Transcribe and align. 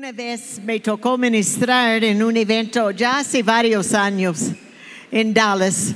Una 0.00 0.12
vez 0.12 0.58
me 0.64 0.80
tocó 0.80 1.18
ministrar 1.18 2.02
en 2.02 2.22
un 2.22 2.34
evento 2.34 2.90
ya 2.90 3.18
hace 3.18 3.42
varios 3.42 3.92
años 3.92 4.46
en 5.12 5.34
Dallas 5.34 5.92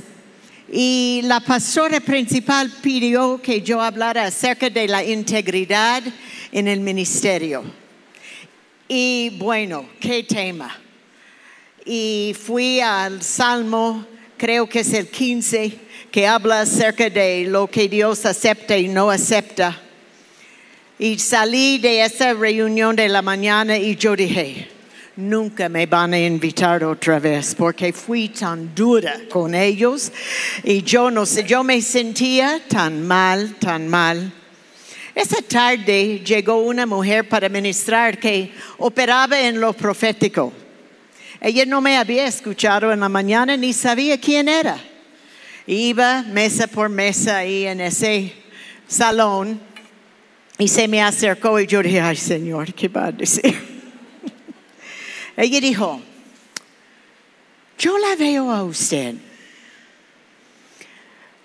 y 0.71 1.21
la 1.23 1.39
pastora 1.39 1.99
principal 1.99 2.71
pidió 2.83 3.41
que 3.41 3.63
yo 3.63 3.81
hablara 3.81 4.25
acerca 4.25 4.69
de 4.69 4.87
la 4.87 5.03
integridad 5.03 6.03
en 6.51 6.67
el 6.67 6.81
ministerio. 6.81 7.63
Y 8.87 9.35
bueno, 9.39 9.89
qué 9.99 10.21
tema. 10.21 10.79
Y 11.83 12.35
fui 12.39 12.81
al 12.81 13.23
Salmo, 13.23 14.05
creo 14.37 14.69
que 14.69 14.81
es 14.81 14.93
el 14.93 15.07
15, 15.07 15.79
que 16.11 16.27
habla 16.27 16.61
acerca 16.61 17.09
de 17.09 17.45
lo 17.45 17.65
que 17.65 17.89
Dios 17.89 18.23
acepta 18.27 18.77
y 18.77 18.87
no 18.87 19.09
acepta. 19.09 19.81
Y 20.97 21.19
salí 21.19 21.77
de 21.77 22.05
esa 22.05 22.33
reunión 22.33 22.95
de 22.95 23.09
la 23.09 23.21
mañana 23.21 23.77
y 23.77 23.97
yo 23.97 24.15
dije, 24.15 24.69
nunca 25.17 25.67
me 25.67 25.85
van 25.87 26.13
a 26.13 26.19
invitar 26.19 26.85
otra 26.85 27.19
vez 27.19 27.53
porque 27.53 27.91
fui 27.91 28.29
tan 28.29 28.73
dura 28.73 29.19
con 29.29 29.53
ellos 29.55 30.09
y 30.63 30.83
yo 30.83 31.11
no 31.11 31.25
sé, 31.25 31.43
yo 31.43 31.65
me 31.65 31.81
sentía 31.81 32.61
tan 32.69 33.05
mal, 33.05 33.55
tan 33.55 33.89
mal. 33.89 34.31
Esa 35.13 35.41
tarde 35.41 36.21
llegó 36.25 36.59
una 36.59 36.85
mujer 36.85 37.27
para 37.27 37.49
ministrar 37.49 38.17
que 38.17 38.53
operaba 38.77 39.41
en 39.41 39.59
lo 39.59 39.73
profético. 39.73 40.53
Ella 41.41 41.65
no 41.65 41.81
me 41.81 41.97
había 41.97 42.25
escuchado 42.25 42.93
en 42.93 43.01
la 43.01 43.09
mañana 43.09 43.57
ni 43.57 43.73
sabía 43.73 44.17
quién 44.17 44.47
era. 44.47 44.77
Iba 45.67 46.23
mesa 46.23 46.67
por 46.67 46.87
mesa 46.87 47.39
ahí 47.39 47.65
en 47.65 47.81
ese 47.81 48.33
salón 48.87 49.59
y 50.57 50.67
se 50.67 50.87
me 50.87 51.01
acercó 51.01 51.59
y 51.59 51.67
yo 51.67 51.81
dije, 51.81 51.99
ay 51.99 52.15
Señor, 52.15 52.73
¿qué 52.73 52.87
va 52.87 53.07
a 53.07 53.11
decir? 53.11 53.55
Ella 55.37 55.59
dijo, 55.59 56.01
yo 57.77 57.97
la 57.97 58.15
veo 58.15 58.51
a 58.51 58.63
usted 58.63 59.15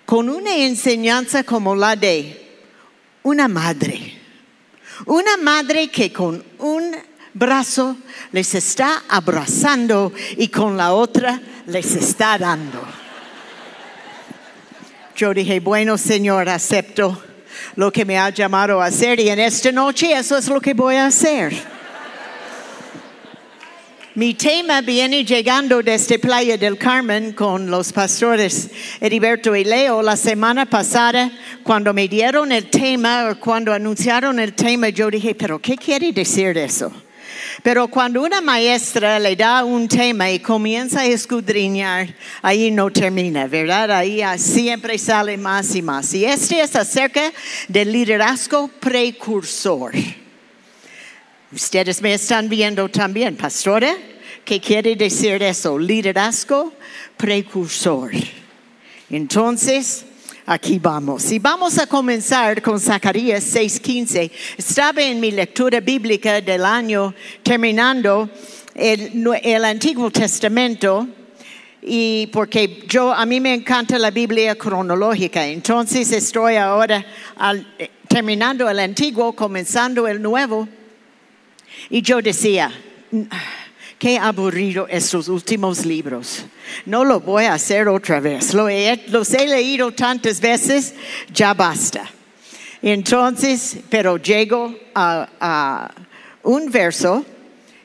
con 0.05 0.29
una 0.29 0.55
enseñanza 0.55 1.43
como 1.43 1.75
la 1.75 1.95
de 1.95 2.59
una 3.23 3.47
madre. 3.47 4.17
Una 5.05 5.35
madre 5.37 5.89
que 5.89 6.13
con 6.13 6.43
un 6.59 6.95
brazo 7.33 7.97
les 8.31 8.55
está 8.55 9.03
abrazando 9.09 10.13
y 10.37 10.47
con 10.49 10.77
la 10.77 10.93
otra 10.93 11.41
les 11.65 11.95
está 11.95 12.37
dando. 12.37 12.81
Yo 15.15 15.33
dije, 15.33 15.59
bueno 15.59 15.97
Señor, 15.97 16.49
acepto 16.49 17.21
lo 17.75 17.91
que 17.91 18.05
me 18.05 18.17
ha 18.17 18.29
llamado 18.29 18.81
a 18.81 18.85
hacer 18.85 19.19
y 19.19 19.29
en 19.29 19.39
esta 19.39 19.71
noche 19.71 20.13
eso 20.13 20.37
es 20.37 20.47
lo 20.47 20.59
que 20.59 20.73
voy 20.73 20.95
a 20.95 21.07
hacer. 21.07 21.53
Mi 24.13 24.33
tema 24.33 24.81
viene 24.81 25.23
llegando 25.23 25.81
desde 25.81 26.19
Playa 26.19 26.57
del 26.57 26.77
Carmen 26.77 27.31
con 27.31 27.71
los 27.71 27.93
pastores 27.93 28.69
Heriberto 28.99 29.55
y 29.55 29.63
Leo 29.63 30.01
la 30.01 30.17
semana 30.17 30.65
pasada. 30.65 31.31
Cuando 31.63 31.93
me 31.93 32.09
dieron 32.09 32.51
el 32.51 32.69
tema 32.69 33.37
cuando 33.39 33.71
anunciaron 33.71 34.37
el 34.41 34.53
tema, 34.53 34.89
yo 34.89 35.09
dije, 35.09 35.33
pero 35.33 35.59
¿qué 35.59 35.77
quiere 35.77 36.11
decir 36.11 36.57
eso? 36.57 36.91
Pero 37.63 37.87
cuando 37.87 38.23
una 38.23 38.41
maestra 38.41 39.19
le 39.19 39.35
da 39.35 39.63
un 39.63 39.87
tema 39.87 40.31
y 40.31 40.39
comienza 40.39 41.01
a 41.01 41.05
escudriñar, 41.05 42.15
ahí 42.41 42.71
no 42.71 42.89
termina, 42.89 43.45
¿verdad? 43.47 43.91
Ahí 43.91 44.21
siempre 44.37 44.97
sale 44.97 45.37
más 45.37 45.75
y 45.75 45.81
más. 45.83 46.11
Y 46.13 46.25
este 46.25 46.59
es 46.61 46.75
acerca 46.75 47.31
del 47.67 47.91
liderazgo 47.91 48.67
precursor. 48.67 49.91
Ustedes 51.51 52.01
me 52.01 52.15
están 52.15 52.49
viendo 52.49 52.89
también, 52.89 53.35
pastora. 53.35 53.95
¿Qué 54.43 54.59
quiere 54.59 54.95
decir 54.95 55.43
eso? 55.43 55.77
Liderazgo 55.77 56.73
precursor. 57.15 58.11
Entonces, 59.09 60.05
aquí 60.51 60.79
vamos. 60.79 61.31
Y 61.31 61.39
vamos 61.39 61.77
a 61.77 61.87
comenzar 61.87 62.61
con 62.61 62.79
Zacarías 62.79 63.43
6:15. 63.55 64.29
Estaba 64.57 65.01
en 65.01 65.19
mi 65.19 65.31
lectura 65.31 65.79
bíblica 65.79 66.41
del 66.41 66.65
año 66.65 67.13
terminando 67.41 68.29
el, 68.75 69.63
Antiguo 69.63 70.11
Testamento 70.11 71.07
y 71.81 72.27
porque 72.27 72.83
yo 72.87 73.13
a 73.13 73.25
mí 73.25 73.39
me 73.39 73.53
encanta 73.53 73.97
la 73.97 74.11
Biblia 74.11 74.55
cronológica, 74.55 75.47
entonces 75.47 76.11
estoy 76.11 76.55
ahora 76.55 77.05
al, 77.37 77.65
terminando 78.07 78.69
el 78.69 78.79
Antiguo, 78.79 79.33
comenzando 79.33 80.07
el 80.07 80.21
Nuevo. 80.21 80.67
Y 81.89 82.01
yo 82.01 82.21
decía, 82.21 82.71
qué 84.01 84.17
aburrido 84.17 84.87
estos 84.89 85.27
últimos 85.27 85.85
libros. 85.85 86.43
No 86.87 87.05
lo 87.05 87.19
voy 87.19 87.45
a 87.45 87.53
hacer 87.53 87.87
otra 87.87 88.19
vez. 88.19 88.51
Lo 88.51 88.67
he, 88.67 88.99
los 89.09 89.31
he 89.31 89.45
leído 89.45 89.91
tantas 89.91 90.41
veces, 90.41 90.95
ya 91.31 91.53
basta. 91.53 92.09
Entonces, 92.81 93.77
pero 93.91 94.17
llego 94.17 94.75
a, 94.95 95.29
a 95.39 95.91
un 96.41 96.71
verso 96.71 97.23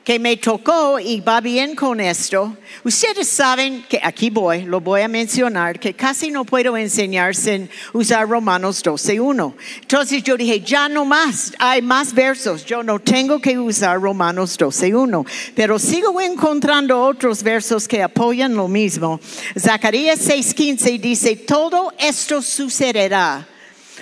que 0.07 0.21
me 0.21 0.37
tocó 0.37 1.01
y 1.01 1.21
va 1.21 1.41
bien 1.41 1.75
con 1.75 1.99
esto. 1.99 2.57
Ustedes 2.85 3.27
saben 3.27 3.85
que 3.89 3.99
aquí 4.01 4.31
voy, 4.31 4.63
lo 4.63 4.81
voy 4.81 5.01
a 5.01 5.09
mencionar, 5.09 5.81
que 5.81 5.95
casi 5.95 6.31
no 6.31 6.45
puedo 6.45 6.77
enseñar 6.77 7.35
sin 7.35 7.69
usar 7.93 8.29
Romanos 8.29 8.85
12.1. 8.85 9.55
Entonces 9.81 10.23
yo 10.23 10.37
dije, 10.37 10.61
ya 10.61 10.89
no 10.89 11.05
más, 11.05 11.53
hay 11.59 11.83
más 11.83 12.15
versos, 12.15 12.65
yo 12.65 12.85
no 12.85 13.01
tengo 13.01 13.41
que 13.41 13.59
usar 13.59 14.01
Romanos 14.01 14.57
12.1, 14.57 15.27
pero 15.57 15.77
sigo 15.77 16.21
encontrando 16.21 17.03
otros 17.03 17.43
versos 17.43 17.89
que 17.89 18.01
apoyan 18.01 18.55
lo 18.55 18.69
mismo. 18.69 19.19
Zacarías 19.59 20.21
6.15 20.21 21.01
dice, 21.01 21.35
todo 21.35 21.93
esto 21.99 22.43
sucederá, 22.43 23.45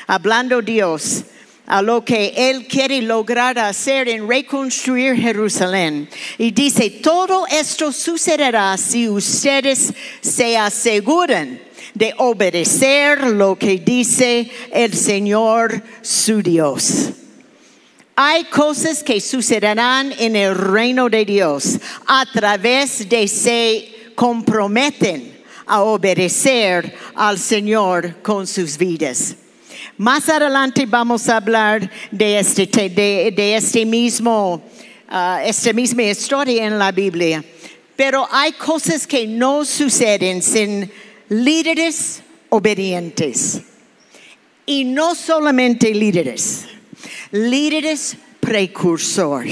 hablando 0.06 0.60
Dios 0.60 1.24
a 1.66 1.82
lo 1.82 2.04
que 2.04 2.32
Él 2.36 2.66
quiere 2.66 3.00
lograr 3.02 3.58
hacer 3.58 4.08
en 4.08 4.28
reconstruir 4.28 5.16
Jerusalén. 5.16 6.08
Y 6.38 6.50
dice, 6.50 6.90
todo 6.90 7.46
esto 7.46 7.92
sucederá 7.92 8.76
si 8.76 9.08
ustedes 9.08 9.92
se 10.20 10.56
aseguran 10.56 11.60
de 11.94 12.14
obedecer 12.18 13.28
lo 13.28 13.56
que 13.56 13.78
dice 13.78 14.50
el 14.72 14.94
Señor 14.94 15.82
su 16.02 16.42
Dios. 16.42 17.10
Hay 18.16 18.44
cosas 18.44 19.02
que 19.02 19.20
sucederán 19.20 20.12
en 20.18 20.36
el 20.36 20.54
reino 20.54 21.08
de 21.08 21.24
Dios 21.24 21.78
a 22.06 22.26
través 22.32 23.08
de 23.08 23.26
se 23.26 23.88
comprometen 24.14 25.34
a 25.66 25.82
obedecer 25.82 26.94
al 27.14 27.38
Señor 27.38 28.22
con 28.22 28.46
sus 28.46 28.76
vidas. 28.78 29.36
Más 29.96 30.28
adelante 30.28 30.86
vamos 30.86 31.28
a 31.28 31.36
hablar 31.36 31.88
de 32.10 32.40
este, 32.40 32.66
de, 32.66 33.54
este 33.54 33.86
mismo, 33.86 34.60
uh, 35.08 35.38
esta 35.44 35.72
misma 35.72 36.02
historia 36.02 36.66
en 36.66 36.80
la 36.80 36.90
Biblia. 36.90 37.44
Pero 37.94 38.26
hay 38.32 38.52
cosas 38.52 39.06
que 39.06 39.24
no 39.24 39.64
suceden 39.64 40.42
sin 40.42 40.90
líderes 41.28 42.22
obedientes. 42.48 43.60
Y 44.66 44.82
no 44.82 45.14
solamente 45.14 45.94
líderes, 45.94 46.64
líderes 47.30 48.16
precursor, 48.40 49.44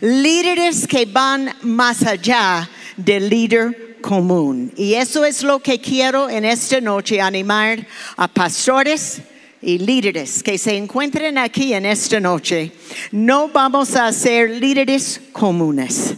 líderes 0.00 0.86
que 0.86 1.04
van 1.04 1.54
más 1.62 2.02
allá 2.04 2.70
del 2.96 3.28
líder 3.28 3.98
común. 4.00 4.72
Y 4.74 4.94
eso 4.94 5.24
es 5.26 5.42
lo 5.42 5.58
que 5.58 5.80
quiero 5.80 6.30
en 6.30 6.46
esta 6.46 6.80
noche 6.80 7.20
animar 7.20 7.86
a 8.16 8.28
pastores, 8.28 9.20
y 9.62 9.78
líderes 9.78 10.42
que 10.42 10.58
se 10.58 10.76
encuentren 10.76 11.38
aquí 11.38 11.72
en 11.72 11.86
esta 11.86 12.20
noche, 12.20 12.72
no 13.12 13.48
vamos 13.48 13.94
a 13.96 14.12
ser 14.12 14.50
líderes 14.50 15.20
comunes. 15.32 16.16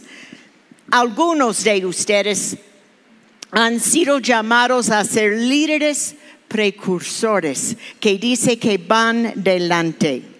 Algunos 0.90 1.62
de 1.62 1.84
ustedes 1.84 2.56
han 3.50 3.78
sido 3.78 4.18
llamados 4.18 4.90
a 4.90 5.04
ser 5.04 5.32
líderes 5.32 6.16
precursores, 6.48 7.76
que 8.00 8.18
dice 8.18 8.58
que 8.58 8.78
van 8.78 9.32
delante. 9.36 10.33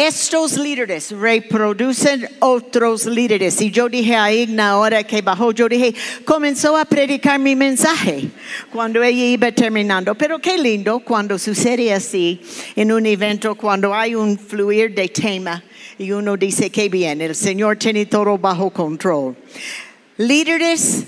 Estos 0.00 0.56
líderes 0.56 1.10
reproducen 1.10 2.26
otros 2.38 3.04
líderes. 3.04 3.60
Y 3.60 3.70
yo 3.70 3.86
dije 3.86 4.16
a 4.16 4.32
Igna 4.32 4.70
ahora 4.70 5.04
que 5.04 5.20
bajó, 5.20 5.52
yo 5.52 5.68
dije, 5.68 5.94
comenzó 6.24 6.74
a 6.74 6.86
predicar 6.86 7.38
mi 7.38 7.54
mensaje 7.54 8.30
cuando 8.72 9.02
ella 9.02 9.26
iba 9.26 9.52
terminando. 9.52 10.14
Pero 10.14 10.38
qué 10.38 10.56
lindo 10.56 11.00
cuando 11.00 11.38
sucede 11.38 11.92
así 11.92 12.40
en 12.76 12.92
un 12.92 13.04
evento, 13.04 13.54
cuando 13.56 13.94
hay 13.94 14.14
un 14.14 14.38
fluir 14.38 14.94
de 14.94 15.08
tema 15.08 15.62
y 15.98 16.12
uno 16.12 16.34
dice, 16.34 16.70
qué 16.70 16.88
bien, 16.88 17.20
el 17.20 17.34
Señor 17.34 17.76
tiene 17.76 18.06
todo 18.06 18.38
bajo 18.38 18.70
control. 18.70 19.36
Líderes 20.16 21.04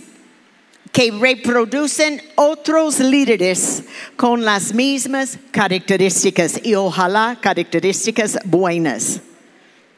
que 0.93 1.11
reproducen 1.11 2.23
otros 2.37 3.00
líderes 3.00 3.83
con 4.17 4.44
las 4.44 4.75
mismas 4.75 5.39
características 5.50 6.61
y 6.62 6.75
ojalá 6.75 7.39
características 7.41 8.39
buenas. 8.44 9.21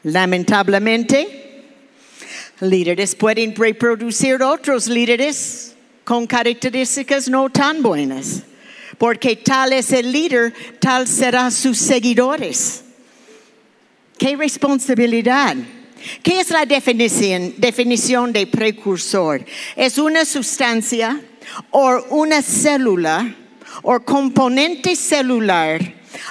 Lamentablemente, 0.03 1.45
Líderes 2.61 3.15
pueden 3.15 3.53
reproducir 3.53 4.41
otros 4.41 4.87
líderes 4.87 5.75
con 6.05 6.25
características 6.25 7.27
no 7.27 7.49
tan 7.49 7.81
buenas, 7.81 8.43
porque 8.97 9.35
tal 9.35 9.73
es 9.73 9.91
el 9.91 10.11
líder, 10.11 10.53
tal 10.79 11.05
serán 11.05 11.51
sus 11.51 11.77
seguidores. 11.77 12.83
¿Qué 14.17 14.37
responsabilidad? 14.37 15.57
¿Qué 16.21 16.39
es 16.39 16.49
la 16.49 16.65
definición, 16.65 17.53
definición 17.57 18.33
de 18.33 18.47
precursor? 18.47 19.45
Es 19.75 19.97
una 19.97 20.25
sustancia 20.25 21.21
o 21.71 22.03
una 22.09 22.41
célula 22.41 23.35
o 23.81 23.99
componente 23.99 24.95
celular 24.95 25.81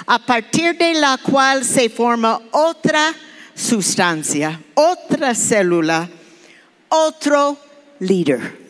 a 0.07 0.19
partir 0.19 0.77
de 0.77 0.93
la 0.95 1.17
cual 1.17 1.63
se 1.63 1.89
forma 1.89 2.41
otra 2.51 3.13
sustancia, 3.53 4.59
otra 4.73 5.33
célula, 5.33 6.09
otro 6.89 7.57
líder. 7.99 8.65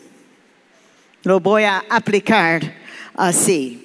Lo 1.22 1.40
voy 1.40 1.64
a 1.64 1.84
aplicar 1.88 2.74
así. 3.14 3.82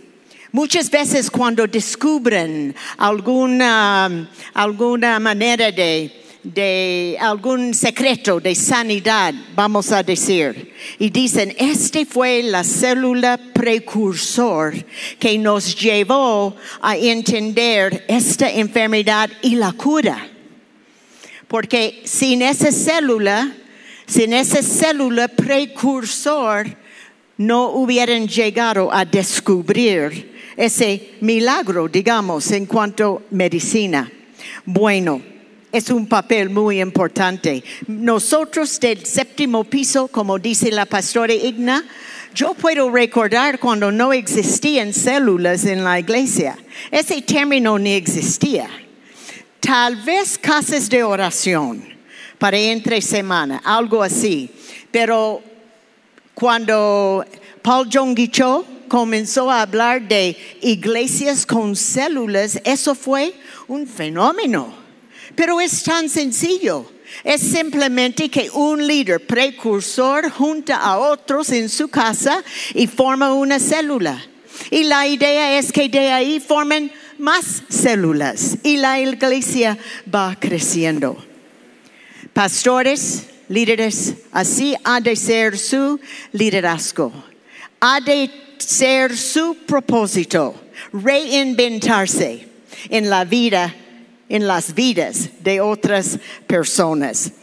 Muchas 0.51 0.91
veces 0.91 1.31
cuando 1.31 1.65
descubren 1.65 2.75
alguna, 2.97 4.29
alguna 4.53 5.19
manera 5.19 5.71
de, 5.71 6.20
de 6.43 7.17
algún 7.19 7.73
secreto 7.73 8.39
de 8.39 8.55
sanidad, 8.55 9.33
vamos 9.55 9.91
a 9.91 10.01
decir, 10.01 10.73
y 10.97 11.09
dicen, 11.09 11.53
este 11.57 12.05
fue 12.05 12.41
la 12.43 12.63
célula 12.63 13.39
precursor 13.53 14.73
que 15.19 15.37
nos 15.37 15.75
llevó 15.75 16.55
a 16.81 16.97
entender 16.97 18.05
esta 18.07 18.49
enfermedad 18.49 19.29
y 19.41 19.55
la 19.55 19.71
cura. 19.73 20.27
Porque 21.47 22.01
sin 22.05 22.41
esa 22.41 22.71
célula, 22.71 23.55
sin 24.07 24.33
esa 24.33 24.63
célula 24.63 25.27
precursor, 25.27 26.77
no 27.37 27.71
hubieran 27.71 28.27
llegado 28.27 28.93
a 28.93 29.05
descubrir 29.05 30.31
ese 30.57 31.15
milagro, 31.21 31.87
digamos, 31.87 32.51
en 32.51 32.65
cuanto 32.65 33.17
a 33.17 33.35
medicina. 33.35 34.11
Bueno, 34.65 35.30
es 35.71 35.89
un 35.89 36.07
papel 36.07 36.49
muy 36.49 36.81
importante. 36.81 37.63
Nosotros 37.87 38.79
del 38.79 39.05
séptimo 39.05 39.63
piso, 39.63 40.07
como 40.07 40.37
dice 40.37 40.71
la 40.71 40.85
pastora 40.85 41.33
Igna, 41.33 41.83
yo 42.33 42.53
puedo 42.53 42.89
recordar 42.89 43.59
cuando 43.59 43.91
no 43.91 44.13
existían 44.13 44.93
células 44.93 45.65
en 45.65 45.83
la 45.83 45.99
iglesia. 45.99 46.57
Ese 46.89 47.21
término 47.21 47.77
ni 47.77 47.93
existía. 47.93 48.69
Tal 49.59 49.97
vez 49.97 50.37
casas 50.37 50.89
de 50.89 51.03
oración 51.03 51.83
para 52.37 52.57
entre 52.57 53.01
semana, 53.01 53.61
algo 53.63 54.01
así. 54.01 54.49
Pero 54.91 55.41
cuando 56.33 57.25
Paul 57.61 57.87
Jong 57.91 58.17
Cho 58.31 58.65
comenzó 58.87 59.51
a 59.51 59.61
hablar 59.61 60.07
de 60.07 60.35
iglesias 60.61 61.45
con 61.45 61.75
células, 61.75 62.59
eso 62.63 62.95
fue 62.95 63.33
un 63.67 63.87
fenómeno. 63.87 64.80
Pero 65.41 65.59
es 65.59 65.81
tan 65.81 66.07
sencillo. 66.07 66.85
Es 67.23 67.41
simplemente 67.41 68.29
que 68.29 68.51
un 68.51 68.85
líder 68.85 69.25
precursor 69.25 70.29
junta 70.29 70.75
a 70.75 70.99
otros 70.99 71.49
en 71.49 71.67
su 71.67 71.87
casa 71.87 72.43
y 72.75 72.85
forma 72.85 73.33
una 73.33 73.57
célula. 73.57 74.23
Y 74.69 74.83
la 74.83 75.07
idea 75.07 75.57
es 75.57 75.71
que 75.71 75.89
de 75.89 76.11
ahí 76.11 76.39
formen 76.39 76.91
más 77.17 77.63
células 77.69 78.59
y 78.61 78.77
la 78.77 78.99
iglesia 78.99 79.79
va 80.13 80.37
creciendo. 80.39 81.17
Pastores, 82.33 83.23
líderes, 83.49 84.13
así 84.31 84.75
ha 84.83 85.01
de 85.01 85.15
ser 85.15 85.57
su 85.57 85.99
liderazgo. 86.33 87.11
Ha 87.79 87.99
de 87.99 88.29
ser 88.59 89.17
su 89.17 89.55
propósito, 89.65 90.53
reinventarse 90.93 92.47
en 92.91 93.09
la 93.09 93.25
vida, 93.25 93.75
en 94.31 94.47
las 94.47 94.73
vidas 94.73 95.29
de 95.43 95.59
otras 95.59 96.17
personas. 96.47 97.33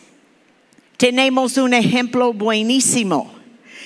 Tenemos 0.96 1.58
un 1.58 1.74
ejemplo 1.74 2.32
buenísimo 2.32 3.30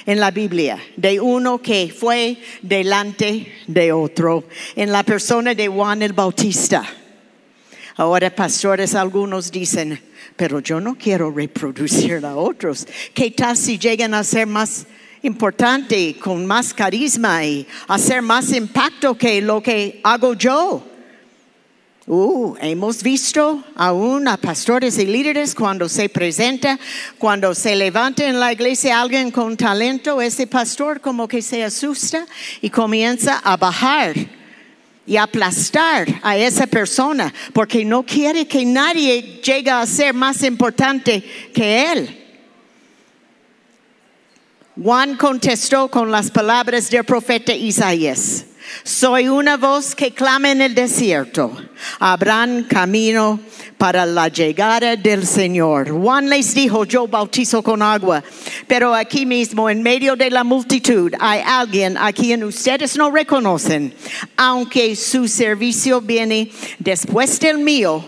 en 0.06 0.20
la 0.20 0.30
Biblia 0.30 0.78
de 0.96 1.20
uno 1.20 1.60
que 1.60 1.92
fue 1.94 2.38
delante 2.62 3.52
de 3.66 3.92
otro, 3.92 4.44
en 4.76 4.92
la 4.92 5.02
persona 5.02 5.52
de 5.52 5.66
Juan 5.66 6.00
el 6.00 6.12
Bautista. 6.12 6.84
Ahora, 7.96 8.34
pastores, 8.34 8.94
algunos 8.94 9.50
dicen, 9.50 10.00
pero 10.36 10.60
yo 10.60 10.80
no 10.80 10.96
quiero 10.96 11.32
reproducir 11.32 12.24
a 12.24 12.36
otros. 12.36 12.86
¿Qué 13.12 13.32
tal 13.32 13.56
si 13.56 13.78
llegan 13.78 14.14
a 14.14 14.22
ser 14.22 14.46
más 14.46 14.86
importante, 15.22 16.16
con 16.18 16.46
más 16.46 16.72
carisma 16.72 17.44
y 17.44 17.66
hacer 17.88 18.22
más 18.22 18.52
impacto 18.52 19.16
que 19.16 19.40
lo 19.40 19.62
que 19.62 20.00
hago 20.02 20.34
yo. 20.34 20.91
Uh, 22.04 22.56
hemos 22.60 23.00
visto 23.00 23.62
aún 23.76 24.26
a 24.26 24.36
pastores 24.36 24.98
y 24.98 25.06
líderes 25.06 25.54
cuando 25.54 25.88
se 25.88 26.08
presenta, 26.08 26.76
cuando 27.16 27.54
se 27.54 27.76
levanta 27.76 28.26
en 28.26 28.40
la 28.40 28.52
iglesia 28.52 29.00
alguien 29.00 29.30
con 29.30 29.56
talento, 29.56 30.20
ese 30.20 30.48
pastor 30.48 31.00
como 31.00 31.28
que 31.28 31.40
se 31.42 31.62
asusta 31.62 32.26
y 32.60 32.70
comienza 32.70 33.38
a 33.38 33.56
bajar 33.56 34.14
y 35.06 35.16
aplastar 35.16 36.08
a 36.22 36.36
esa 36.36 36.66
persona 36.66 37.32
porque 37.52 37.84
no 37.84 38.02
quiere 38.02 38.48
que 38.48 38.64
nadie 38.64 39.40
llegue 39.40 39.70
a 39.70 39.86
ser 39.86 40.12
más 40.12 40.42
importante 40.42 41.22
que 41.54 41.92
él. 41.92 42.18
Juan 44.82 45.16
contestó 45.16 45.88
con 45.88 46.10
las 46.10 46.32
palabras 46.32 46.90
del 46.90 47.04
profeta 47.04 47.54
Isaías. 47.54 48.46
Soy 48.84 49.28
una 49.28 49.56
voz 49.56 49.94
que 49.94 50.12
clama 50.12 50.50
en 50.50 50.60
el 50.60 50.74
desierto. 50.74 51.52
Habrán 51.98 52.64
camino 52.64 53.40
para 53.78 54.06
la 54.06 54.28
llegada 54.28 54.96
del 54.96 55.26
Señor. 55.26 55.90
Juan 55.90 56.28
les 56.28 56.54
dijo, 56.54 56.84
yo 56.84 57.06
bautizo 57.06 57.62
con 57.62 57.82
agua, 57.82 58.22
pero 58.66 58.94
aquí 58.94 59.26
mismo, 59.26 59.68
en 59.68 59.82
medio 59.82 60.16
de 60.16 60.30
la 60.30 60.44
multitud, 60.44 61.12
hay 61.18 61.40
alguien 61.44 61.96
a 61.96 62.12
quien 62.12 62.44
ustedes 62.44 62.96
no 62.96 63.10
reconocen, 63.10 63.94
aunque 64.36 64.96
su 64.96 65.28
servicio 65.28 66.00
viene 66.00 66.50
después 66.78 67.38
del 67.40 67.58
mío 67.58 68.04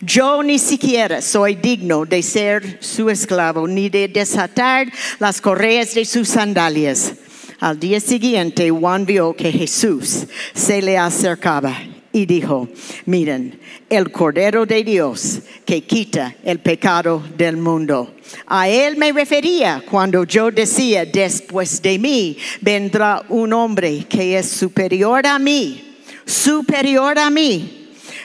yo 0.00 0.42
ni 0.42 0.58
siquiera 0.58 1.22
soy 1.22 1.54
digno 1.54 2.04
de 2.04 2.22
ser 2.22 2.78
su 2.80 3.10
esclavo, 3.10 3.66
ni 3.66 3.88
de 3.88 4.08
desatar 4.08 4.90
las 5.18 5.40
correas 5.40 5.94
de 5.94 6.04
sus 6.04 6.28
sandalias. 6.28 7.14
Al 7.60 7.80
día 7.80 8.00
siguiente, 8.00 8.70
Juan 8.70 9.04
vio 9.04 9.34
que 9.34 9.50
Jesús 9.50 10.26
se 10.54 10.80
le 10.80 10.96
acercaba 10.96 11.76
y 12.12 12.24
dijo, 12.24 12.68
miren, 13.06 13.58
el 13.90 14.12
Cordero 14.12 14.64
de 14.64 14.84
Dios 14.84 15.40
que 15.64 15.82
quita 15.82 16.36
el 16.44 16.60
pecado 16.60 17.22
del 17.36 17.56
mundo. 17.56 18.14
A 18.46 18.68
él 18.68 18.96
me 18.96 19.12
refería 19.12 19.82
cuando 19.90 20.24
yo 20.24 20.50
decía, 20.50 21.04
después 21.04 21.82
de 21.82 21.98
mí 21.98 22.38
vendrá 22.60 23.24
un 23.28 23.52
hombre 23.52 24.04
que 24.08 24.38
es 24.38 24.48
superior 24.48 25.26
a 25.26 25.38
mí, 25.38 25.96
superior 26.24 27.18
a 27.18 27.28
mí 27.28 27.74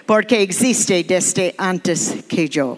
porque 0.06 0.42
existe 0.42 1.04
desde 1.04 1.56
antes 1.58 2.16
que 2.28 2.48
yo. 2.48 2.78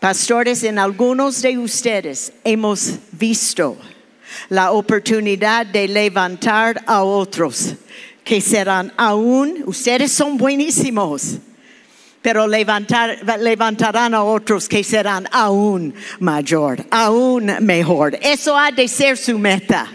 Pastores, 0.00 0.62
en 0.62 0.78
algunos 0.78 1.42
de 1.42 1.58
ustedes 1.58 2.32
hemos 2.44 2.98
visto 3.12 3.76
la 4.48 4.72
oportunidad 4.72 5.66
de 5.66 5.88
levantar 5.88 6.82
a 6.86 7.02
otros 7.02 7.74
que 8.24 8.40
serán 8.40 8.92
aún, 8.96 9.62
ustedes 9.66 10.10
son 10.12 10.36
buenísimos, 10.36 11.38
pero 12.22 12.46
levantar, 12.46 13.18
levantarán 13.38 14.14
a 14.14 14.24
otros 14.24 14.68
que 14.68 14.82
serán 14.82 15.28
aún 15.30 15.94
mayor, 16.18 16.84
aún 16.90 17.52
mejor. 17.60 18.18
Eso 18.20 18.56
ha 18.56 18.72
de 18.72 18.88
ser 18.88 19.16
su 19.16 19.38
meta. 19.38 19.92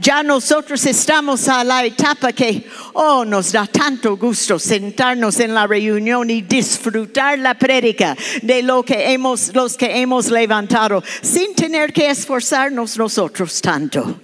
Ya 0.00 0.22
nosotros 0.22 0.86
estamos 0.86 1.46
a 1.46 1.62
la 1.62 1.84
etapa 1.84 2.32
que, 2.32 2.64
oh, 2.94 3.22
nos 3.22 3.52
da 3.52 3.66
tanto 3.66 4.16
gusto 4.16 4.58
sentarnos 4.58 5.38
en 5.40 5.52
la 5.52 5.66
reunión 5.66 6.30
y 6.30 6.40
disfrutar 6.40 7.38
la 7.38 7.52
prédica 7.52 8.16
de 8.40 8.62
lo 8.62 8.82
que 8.82 9.12
hemos, 9.12 9.54
los 9.54 9.76
que 9.76 10.00
hemos 10.00 10.30
levantado, 10.30 11.02
sin 11.20 11.54
tener 11.54 11.92
que 11.92 12.08
esforzarnos 12.08 12.96
nosotros 12.96 13.60
tanto. 13.60 14.18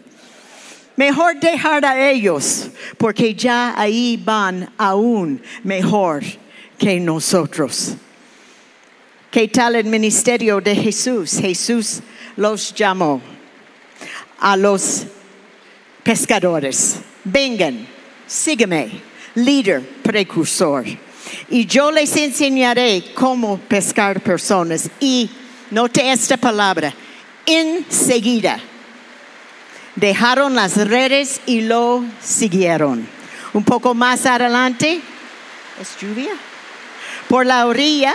Mejor 0.97 1.39
dejar 1.39 1.85
a 1.85 2.11
ellos, 2.11 2.71
porque 2.97 3.35
ya 3.35 3.79
ahí 3.79 4.17
van 4.17 4.73
aún 4.79 5.43
mejor 5.63 6.23
que 6.79 6.99
nosotros. 6.99 7.93
¿Qué 9.31 9.47
tal 9.49 9.75
el 9.75 9.85
ministerio 9.85 10.59
de 10.59 10.75
Jesús? 10.75 11.33
Jesús 11.39 12.01
los 12.35 12.73
llamó 12.73 13.21
a 14.39 14.57
los 14.57 15.07
pescadores. 16.07 17.01
Vengan, 17.25 17.85
sígueme, 18.29 19.03
líder 19.35 19.81
precursor. 20.05 20.85
y 21.51 21.67
yo 21.67 21.91
les 21.91 22.17
enseñaré 22.17 23.13
cómo 23.13 23.59
pescar 23.59 24.21
personas. 24.21 24.89
Y 25.01 25.29
note 25.73 26.13
esta 26.13 26.37
palabra, 26.37 26.95
enseguida. 27.45 28.61
Dejaron 29.97 30.55
las 30.55 30.77
redes 30.77 31.41
y 31.45 31.63
lo 31.63 32.05
siguieron. 32.23 33.09
Un 33.53 33.65
poco 33.65 33.93
más 33.93 34.27
adelante, 34.27 35.01
¿es 35.81 36.01
lluvia? 36.01 36.31
Por 37.29 37.47
la 37.47 37.67
orilla 37.67 38.15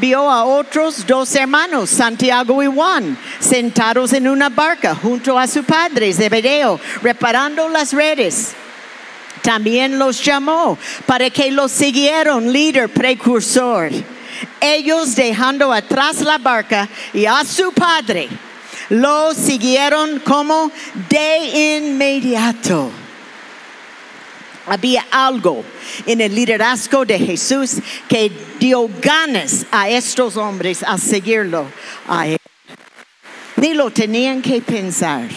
vio 0.00 0.30
a 0.30 0.44
otros 0.44 1.06
dos 1.06 1.34
hermanos, 1.34 1.90
Santiago 1.90 2.62
y 2.62 2.66
Juan, 2.66 3.16
sentados 3.38 4.12
en 4.12 4.26
una 4.26 4.48
barca 4.48 4.94
junto 4.94 5.38
a 5.38 5.46
su 5.46 5.62
padre 5.62 6.12
Zebedeo, 6.12 6.80
reparando 7.02 7.68
las 7.68 7.92
redes. 7.92 8.54
También 9.42 9.98
los 9.98 10.24
llamó 10.24 10.76
para 11.06 11.30
que 11.30 11.50
los 11.50 11.70
siguieron, 11.70 12.52
líder 12.52 12.88
precursor. 12.88 13.90
Ellos 14.60 15.14
dejando 15.14 15.72
atrás 15.72 16.20
la 16.22 16.38
barca 16.38 16.88
y 17.12 17.26
a 17.26 17.44
su 17.44 17.72
padre, 17.72 18.28
lo 18.88 19.34
siguieron 19.34 20.20
como 20.20 20.70
de 21.08 21.78
inmediato. 21.78 22.90
Había 24.70 25.04
algo 25.10 25.64
en 26.06 26.20
el 26.20 26.32
liderazgo 26.32 27.04
de 27.04 27.18
Jesús 27.18 27.78
que 28.08 28.30
dio 28.60 28.88
ganas 29.02 29.66
a 29.72 29.88
estos 29.88 30.36
hombres 30.36 30.84
a 30.84 30.96
seguirlo. 30.96 31.66
Ni 33.56 33.74
lo 33.74 33.90
tenían 33.90 34.40
que 34.40 34.60
pensar. 34.62 35.28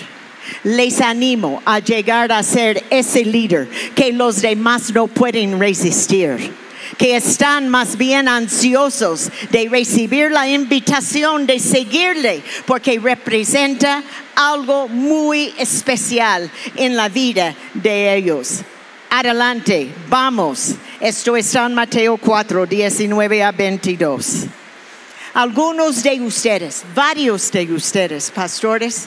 Les 0.63 1.01
animo 1.01 1.63
a 1.65 1.79
llegar 1.79 2.31
a 2.31 2.43
ser 2.43 2.83
ese 2.91 3.25
líder 3.25 3.67
que 3.95 4.13
los 4.13 4.39
demás 4.39 4.93
no 4.93 5.07
pueden 5.07 5.59
resistir 5.59 6.53
que 6.99 7.15
están 7.15 7.69
más 7.69 7.97
bien 7.97 8.27
ansiosos 8.27 9.31
de 9.49 9.67
recibir 9.67 10.29
la 10.29 10.47
invitación 10.47 11.47
de 11.47 11.57
seguirle, 11.57 12.43
porque 12.67 12.99
representa 12.99 14.03
algo 14.35 14.87
muy 14.87 15.55
especial 15.57 16.51
en 16.75 16.95
la 16.95 17.09
vida 17.09 17.55
de 17.73 18.15
ellos. 18.15 18.63
Adelante, 19.15 19.93
vamos. 20.09 20.73
Esto 20.99 21.37
está 21.37 21.67
en 21.67 21.75
Mateo 21.75 22.17
4, 22.17 22.65
19 22.65 23.43
a 23.43 23.51
22. 23.51 24.45
Algunos 25.35 26.01
de 26.01 26.19
ustedes, 26.19 26.83
varios 26.95 27.51
de 27.51 27.71
ustedes, 27.71 28.31
pastores, 28.31 29.05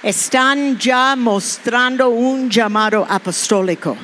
están 0.00 0.78
ya 0.78 1.16
mostrando 1.16 2.08
un 2.10 2.48
llamado 2.48 3.04
apostólico. 3.10 3.96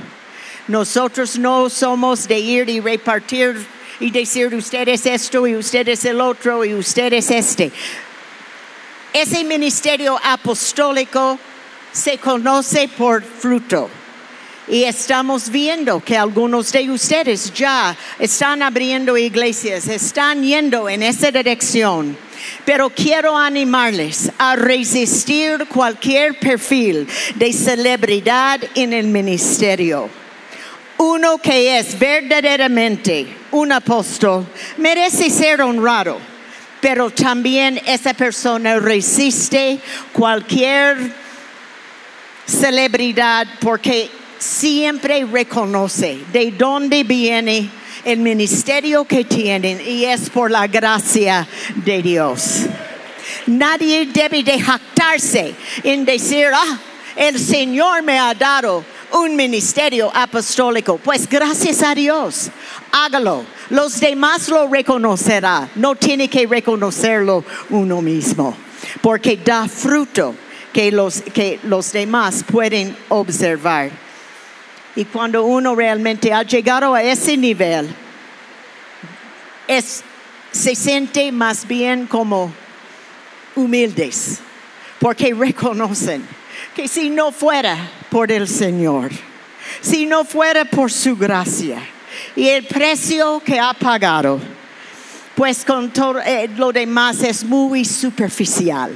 Nosotros 0.66 1.38
no 1.38 1.70
somos 1.70 2.26
de 2.26 2.40
ir 2.40 2.68
y 2.68 2.80
repartir 2.80 3.64
y 4.00 4.11
decir 4.11 4.52
ustedes 4.56 5.06
esto 5.06 5.46
y 5.46 5.54
ustedes 5.54 6.04
el 6.04 6.20
otro 6.20 6.64
y 6.64 6.75
ustedes 6.75 7.30
este. 7.30 7.70
Ese 9.12 9.44
ministerio 9.44 10.18
apostólico 10.20 11.38
se 11.92 12.18
conoce 12.18 12.88
por 12.88 13.23
fruto. 13.23 13.88
Y 14.66 14.85
estamos 14.85 15.50
viendo 15.50 16.00
que 16.00 16.16
algunos 16.16 16.73
de 16.73 16.90
ustedes 16.90 17.52
ya 17.52 17.94
están 18.18 18.62
abriendo 18.62 19.16
iglesias, 19.18 19.88
están 19.88 20.42
yendo 20.42 20.88
en 20.88 21.02
esa 21.02 21.30
dirección. 21.30 22.16
Pero 22.64 22.88
quiero 22.88 23.37
animarles 23.37 24.30
a 24.38 24.56
resistir 24.56 25.66
cualquier 25.68 26.38
perfil 26.38 27.06
de 27.35 27.52
celebridad 27.52 28.61
en 28.75 28.94
el 28.94 29.06
ministerio. 29.06 30.09
Uno 30.97 31.38
que 31.38 31.78
es 31.78 31.99
verdaderamente 31.99 33.26
un 33.50 33.73
apóstol 33.73 34.47
merece 34.78 35.28
ser 35.28 35.61
honrado, 35.61 36.18
pero 36.80 37.11
también 37.11 37.80
esa 37.87 38.14
persona 38.14 38.78
resiste 38.78 39.78
cualquier 40.12 40.97
celebridad 42.47 43.47
porque 43.61 44.11
siempre 44.44 45.24
reconoce 45.24 46.20
de 46.32 46.52
dónde 46.52 47.02
viene 47.02 47.70
el 48.04 48.18
ministerio 48.18 49.04
que 49.04 49.24
tienen 49.24 49.80
y 49.80 50.04
es 50.04 50.28
por 50.28 50.50
la 50.50 50.66
gracia 50.66 51.48
de 51.76 52.02
Dios. 52.02 52.66
Nadie 53.46 54.06
debe 54.06 54.42
de 54.42 54.60
jactarse 54.60 55.54
en 55.82 56.04
decir, 56.04 56.48
ah, 56.52 56.78
el 57.16 57.38
Señor 57.38 58.02
me 58.02 58.18
ha 58.18 58.34
dado 58.34 58.84
un 59.12 59.34
ministerio 59.34 60.10
apostólico. 60.14 60.98
Pues 60.98 61.28
gracias 61.28 61.82
a 61.82 61.94
Dios, 61.94 62.50
hágalo. 62.92 63.44
Los 63.70 63.98
demás 63.98 64.48
lo 64.48 64.68
reconocerá. 64.68 65.70
No 65.74 65.94
tiene 65.94 66.28
que 66.28 66.46
reconocerlo 66.46 67.44
uno 67.70 68.02
mismo, 68.02 68.54
porque 69.00 69.38
da 69.38 69.68
fruto 69.68 70.34
que 70.72 70.92
los, 70.92 71.22
que 71.22 71.60
los 71.62 71.92
demás 71.92 72.44
pueden 72.50 72.94
observar. 73.08 74.03
Y 74.96 75.04
cuando 75.06 75.44
uno 75.44 75.74
realmente 75.74 76.32
ha 76.32 76.42
llegado 76.42 76.94
a 76.94 77.02
ese 77.02 77.36
nivel, 77.36 77.88
es, 79.66 80.02
se 80.52 80.74
siente 80.74 81.32
más 81.32 81.66
bien 81.66 82.06
como 82.06 82.52
humildes, 83.56 84.38
porque 85.00 85.34
reconocen 85.34 86.26
que 86.74 86.88
si 86.88 87.10
no 87.10 87.32
fuera 87.32 87.76
por 88.10 88.30
el 88.30 88.48
Señor, 88.48 89.10
si 89.80 90.06
no 90.06 90.24
fuera 90.24 90.64
por 90.64 90.90
su 90.90 91.16
gracia 91.16 91.78
y 92.36 92.48
el 92.48 92.64
precio 92.64 93.40
que 93.44 93.58
ha 93.58 93.72
pagado, 93.74 94.40
pues 95.34 95.64
con 95.64 95.90
todo 95.90 96.20
eh, 96.20 96.48
lo 96.56 96.72
demás 96.72 97.22
es 97.22 97.44
muy 97.44 97.84
superficial. 97.84 98.94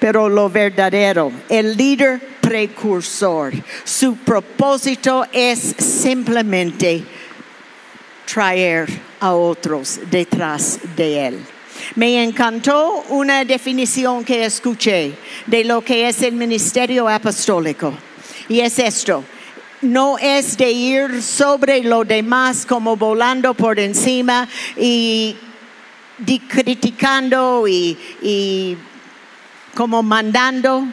Pero 0.00 0.28
lo 0.28 0.48
verdadero, 0.48 1.30
el 1.48 1.76
líder 1.76 2.20
precursor. 2.40 3.52
Su 3.84 4.16
propósito 4.16 5.24
es 5.32 5.60
simplemente 5.78 7.04
traer 8.32 8.88
a 9.20 9.34
otros 9.34 10.00
detrás 10.10 10.80
de 10.96 11.26
él. 11.28 11.38
Me 11.94 12.22
encantó 12.22 13.04
una 13.08 13.44
definición 13.44 14.24
que 14.24 14.44
escuché 14.44 15.12
de 15.46 15.64
lo 15.64 15.82
que 15.82 16.08
es 16.08 16.22
el 16.22 16.32
ministerio 16.32 17.08
apostólico. 17.08 17.92
Y 18.48 18.60
es 18.60 18.78
esto, 18.78 19.24
no 19.82 20.18
es 20.18 20.56
de 20.56 20.70
ir 20.70 21.22
sobre 21.22 21.82
lo 21.82 22.04
demás 22.04 22.66
como 22.66 22.96
volando 22.96 23.54
por 23.54 23.78
encima 23.78 24.48
y 24.76 25.36
criticando 26.48 27.66
y, 27.66 27.96
y 28.22 28.76
como 29.80 30.02
mandando, 30.02 30.86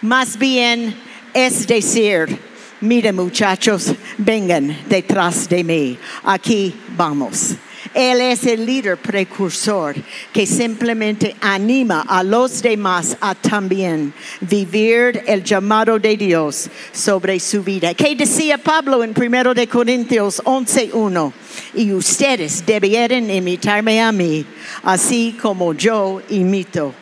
más 0.00 0.38
bien 0.38 0.94
es 1.34 1.66
decir, 1.66 2.38
mire 2.80 3.12
muchachos, 3.12 3.92
vengan 4.16 4.74
detrás 4.88 5.46
de 5.46 5.62
mí, 5.62 5.98
aquí 6.22 6.74
vamos. 6.96 7.54
Él 7.92 8.22
es 8.22 8.46
el 8.46 8.64
líder 8.64 8.96
precursor 8.96 9.94
que 10.32 10.46
simplemente 10.46 11.36
anima 11.38 12.00
a 12.08 12.22
los 12.22 12.62
demás 12.62 13.14
a 13.20 13.34
también 13.34 14.14
vivir 14.40 15.22
el 15.26 15.44
llamado 15.44 15.98
de 15.98 16.16
Dios 16.16 16.70
sobre 16.92 17.38
su 17.38 17.62
vida. 17.62 17.92
¿Qué 17.92 18.16
decía 18.16 18.56
Pablo 18.56 19.04
en 19.04 19.12
1 19.14 19.52
de 19.52 19.68
Corintios 19.68 20.40
11:1? 20.46 21.30
Y 21.74 21.92
ustedes 21.92 22.64
debieran 22.64 23.28
imitarme 23.28 24.00
a 24.00 24.10
mí, 24.12 24.46
así 24.82 25.36
como 25.38 25.74
yo 25.74 26.22
imito 26.30 26.94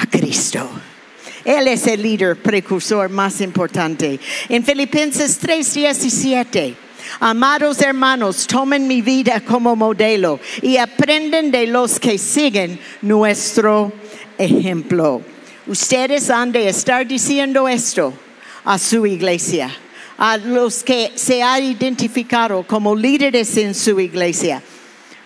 a 0.00 0.06
Cristo. 0.06 0.68
Él 1.44 1.68
es 1.68 1.86
el 1.86 2.02
líder 2.02 2.36
precursor 2.36 3.08
más 3.08 3.40
importante. 3.40 4.18
En 4.48 4.64
Filipenses 4.64 5.38
3:17. 5.38 6.74
Amados 7.18 7.80
hermanos, 7.80 8.46
tomen 8.46 8.86
mi 8.86 9.02
vida 9.02 9.40
como 9.40 9.74
modelo 9.74 10.38
y 10.62 10.76
aprenden 10.76 11.50
de 11.50 11.66
los 11.66 11.98
que 11.98 12.18
siguen 12.18 12.78
nuestro 13.02 13.92
ejemplo. 14.38 15.22
Ustedes 15.66 16.30
han 16.30 16.52
de 16.52 16.68
estar 16.68 17.06
diciendo 17.06 17.68
esto 17.68 18.12
a 18.64 18.78
su 18.78 19.06
iglesia, 19.06 19.70
a 20.18 20.36
los 20.36 20.84
que 20.84 21.12
se 21.14 21.42
han 21.42 21.64
identificado 21.64 22.62
como 22.66 22.94
líderes 22.94 23.56
en 23.56 23.74
su 23.74 23.98
iglesia. 23.98 24.62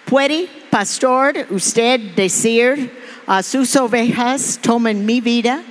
¿Puede, 0.05 0.49
pastor, 0.71 1.47
usted 1.51 2.01
decir 2.15 3.04
a 3.27 3.43
sus 3.43 3.77
ovejas, 3.77 4.59
tomen 4.63 5.05
mi 5.07 5.21
vida? 5.21 5.63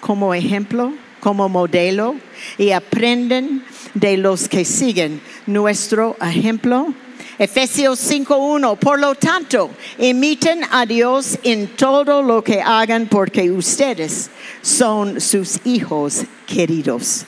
como 0.00 0.34
ejemplo, 0.34 0.92
como 1.20 1.48
modelo 1.48 2.16
y 2.58 2.70
aprenden 2.70 3.62
de 3.94 4.16
los 4.16 4.48
que 4.48 4.64
siguen 4.64 5.20
nuestro 5.46 6.16
ejemplo. 6.20 6.92
Efesios 7.38 7.98
5.1, 8.10 8.78
por 8.78 8.98
lo 8.98 9.14
tanto, 9.14 9.70
imiten 9.98 10.62
a 10.70 10.84
Dios 10.84 11.38
en 11.42 11.68
todo 11.68 12.22
lo 12.22 12.42
que 12.42 12.60
hagan 12.60 13.06
porque 13.06 13.50
ustedes 13.50 14.30
son 14.60 15.20
sus 15.20 15.60
hijos 15.64 16.24
queridos. 16.46 17.24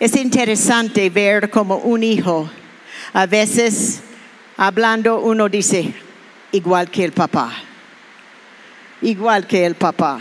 Es 0.00 0.16
interesante 0.16 1.10
ver 1.10 1.50
como 1.50 1.78
un 1.78 2.04
hijo 2.04 2.48
A 3.12 3.26
veces, 3.26 4.00
hablando, 4.56 5.20
uno 5.20 5.48
dice, 5.48 5.92
igual 6.52 6.90
que 6.90 7.04
el 7.04 7.12
papá. 7.12 7.67
Igual 9.02 9.46
que 9.46 9.64
el 9.64 9.76
papá. 9.76 10.18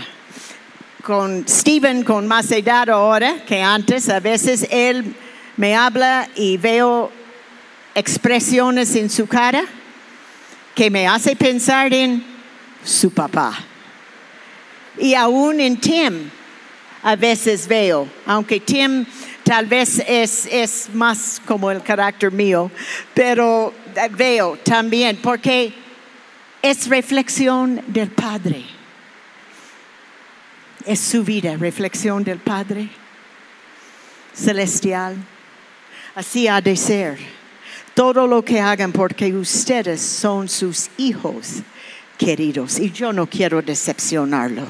Con 1.03 1.47
Steven, 1.47 2.03
con 2.03 2.27
más 2.27 2.51
edad 2.51 2.89
ahora 2.89 3.43
que 3.45 3.61
antes, 3.61 4.07
a 4.09 4.19
veces 4.19 4.67
él 4.69 5.15
me 5.55 5.75
habla 5.75 6.29
y 6.35 6.57
veo 6.57 7.11
expresiones 7.95 8.95
en 8.95 9.09
su 9.09 9.25
cara 9.25 9.63
que 10.75 10.91
me 10.91 11.07
hace 11.07 11.35
pensar 11.35 11.91
en 11.91 12.23
su 12.83 13.09
papá. 13.09 13.57
Y 14.99 15.15
aún 15.15 15.59
en 15.59 15.79
Tim, 15.79 16.29
a 17.01 17.15
veces 17.15 17.67
veo, 17.67 18.07
aunque 18.27 18.59
Tim 18.59 19.05
tal 19.43 19.65
vez 19.65 20.03
es, 20.07 20.47
es 20.51 20.89
más 20.93 21.41
como 21.47 21.71
el 21.71 21.81
carácter 21.81 22.31
mío, 22.31 22.69
pero 23.15 23.73
veo 24.11 24.57
también, 24.63 25.17
porque 25.17 25.73
es 26.61 26.87
reflexión 26.87 27.81
del 27.87 28.09
Padre. 28.09 28.63
Es 30.85 30.99
su 30.99 31.23
vida, 31.23 31.55
reflexión 31.57 32.23
del 32.23 32.39
Padre 32.39 32.89
celestial. 34.37 35.15
Así 36.15 36.47
ha 36.47 36.61
de 36.61 36.75
ser. 36.75 37.17
Todo 37.93 38.27
lo 38.27 38.43
que 38.45 38.59
hagan 38.59 38.91
porque 38.91 39.33
ustedes 39.33 40.01
son 40.01 40.47
sus 40.47 40.89
hijos 40.97 41.63
queridos 42.17 42.79
y 42.79 42.91
yo 42.91 43.11
no 43.11 43.27
quiero 43.27 43.61
decepcionarlo. 43.61 44.63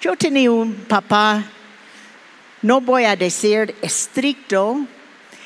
Yo 0.00 0.16
tenía 0.16 0.50
un 0.50 0.74
papá, 0.74 1.44
no 2.62 2.80
voy 2.80 3.04
a 3.04 3.14
decir 3.14 3.74
estricto, 3.80 4.80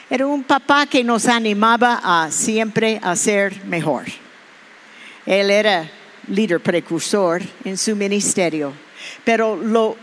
era 0.09 0.27
un 0.27 0.43
papá 0.43 0.87
que 0.87 1.05
nos 1.05 1.27
animaba 1.27 2.01
a 2.03 2.31
siempre 2.31 2.99
hacer 3.03 3.65
mejor. 3.67 4.05
Él 5.27 5.51
era 5.51 5.91
líder 6.29 6.61
precursor 6.61 7.43
en 7.65 7.77
su 7.77 7.95
ministerio, 7.97 8.73
pero 9.25 9.57
lo 9.57 9.97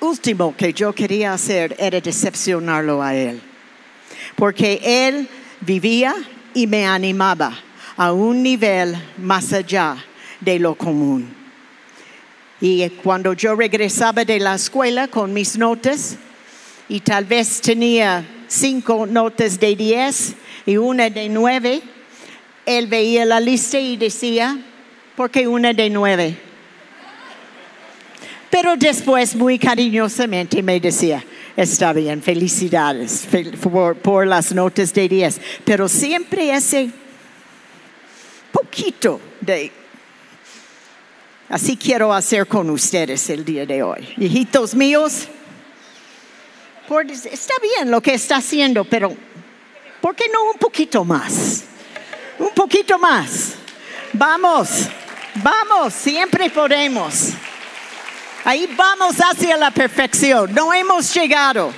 último 0.00 0.56
que 0.56 0.72
yo 0.72 0.92
quería 0.92 1.34
hacer 1.34 1.76
era 1.78 2.00
decepcionarlo 2.00 3.02
a 3.02 3.14
él, 3.14 3.40
porque 4.36 4.80
él 4.82 5.28
vivía 5.60 6.14
y 6.54 6.66
me 6.66 6.86
animaba 6.86 7.52
a 7.96 8.12
un 8.12 8.42
nivel 8.42 8.96
más 9.18 9.52
allá 9.52 9.96
de 10.40 10.58
lo 10.58 10.74
común. 10.74 11.34
Y 12.60 12.88
cuando 13.02 13.32
yo 13.32 13.54
regresaba 13.54 14.24
de 14.24 14.38
la 14.38 14.54
escuela 14.54 15.08
con 15.08 15.32
mis 15.32 15.56
notas, 15.56 16.16
y 16.88 17.00
tal 17.00 17.24
vez 17.24 17.60
tenía 17.60 18.24
cinco 18.48 19.06
notas 19.06 19.60
de 19.60 19.76
diez 19.76 20.34
y 20.66 20.76
una 20.76 21.08
de 21.08 21.28
nueve, 21.28 21.80
él 22.66 22.86
veía 22.86 23.24
la 23.24 23.40
lista 23.40 23.78
y 23.78 23.96
decía, 23.96 24.58
¿por 25.16 25.30
qué 25.30 25.46
una 25.46 25.72
de 25.72 25.90
nueve? 25.90 26.36
Pero 28.50 28.76
después 28.76 29.36
muy 29.36 29.58
cariñosamente 29.58 30.62
me 30.62 30.80
decía, 30.80 31.24
está 31.56 31.92
bien, 31.92 32.22
felicidades 32.22 33.26
por, 33.62 33.96
por 33.96 34.26
las 34.26 34.52
notas 34.52 34.92
de 34.92 35.08
diez, 35.08 35.40
pero 35.64 35.88
siempre 35.88 36.52
ese 36.52 36.90
poquito 38.52 39.20
de 39.40 39.72
Así 41.50 41.76
quiero 41.76 42.14
hacer 42.14 42.46
con 42.46 42.70
ustedes 42.70 43.28
el 43.28 43.44
día 43.44 43.66
de 43.66 43.82
hoy. 43.82 44.08
Hijitos 44.18 44.72
míos, 44.72 45.26
está 47.24 47.54
bien 47.60 47.90
lo 47.90 48.00
que 48.00 48.14
está 48.14 48.36
haciendo, 48.36 48.84
pero 48.84 49.12
¿por 50.00 50.14
qué 50.14 50.26
no 50.32 50.52
un 50.52 50.58
poquito 50.58 51.04
más? 51.04 51.64
Un 52.40 52.50
poquito 52.50 52.98
más. 52.98 53.54
Vamos, 54.12 54.88
vamos, 55.36 55.94
siempre 55.94 56.50
podemos. 56.50 57.30
Ahí 58.44 58.68
vamos 58.76 59.16
hacia 59.18 59.56
la 59.56 59.70
perfección. 59.70 60.52
No 60.52 60.74
hemos 60.74 61.14
llegado. 61.14 61.72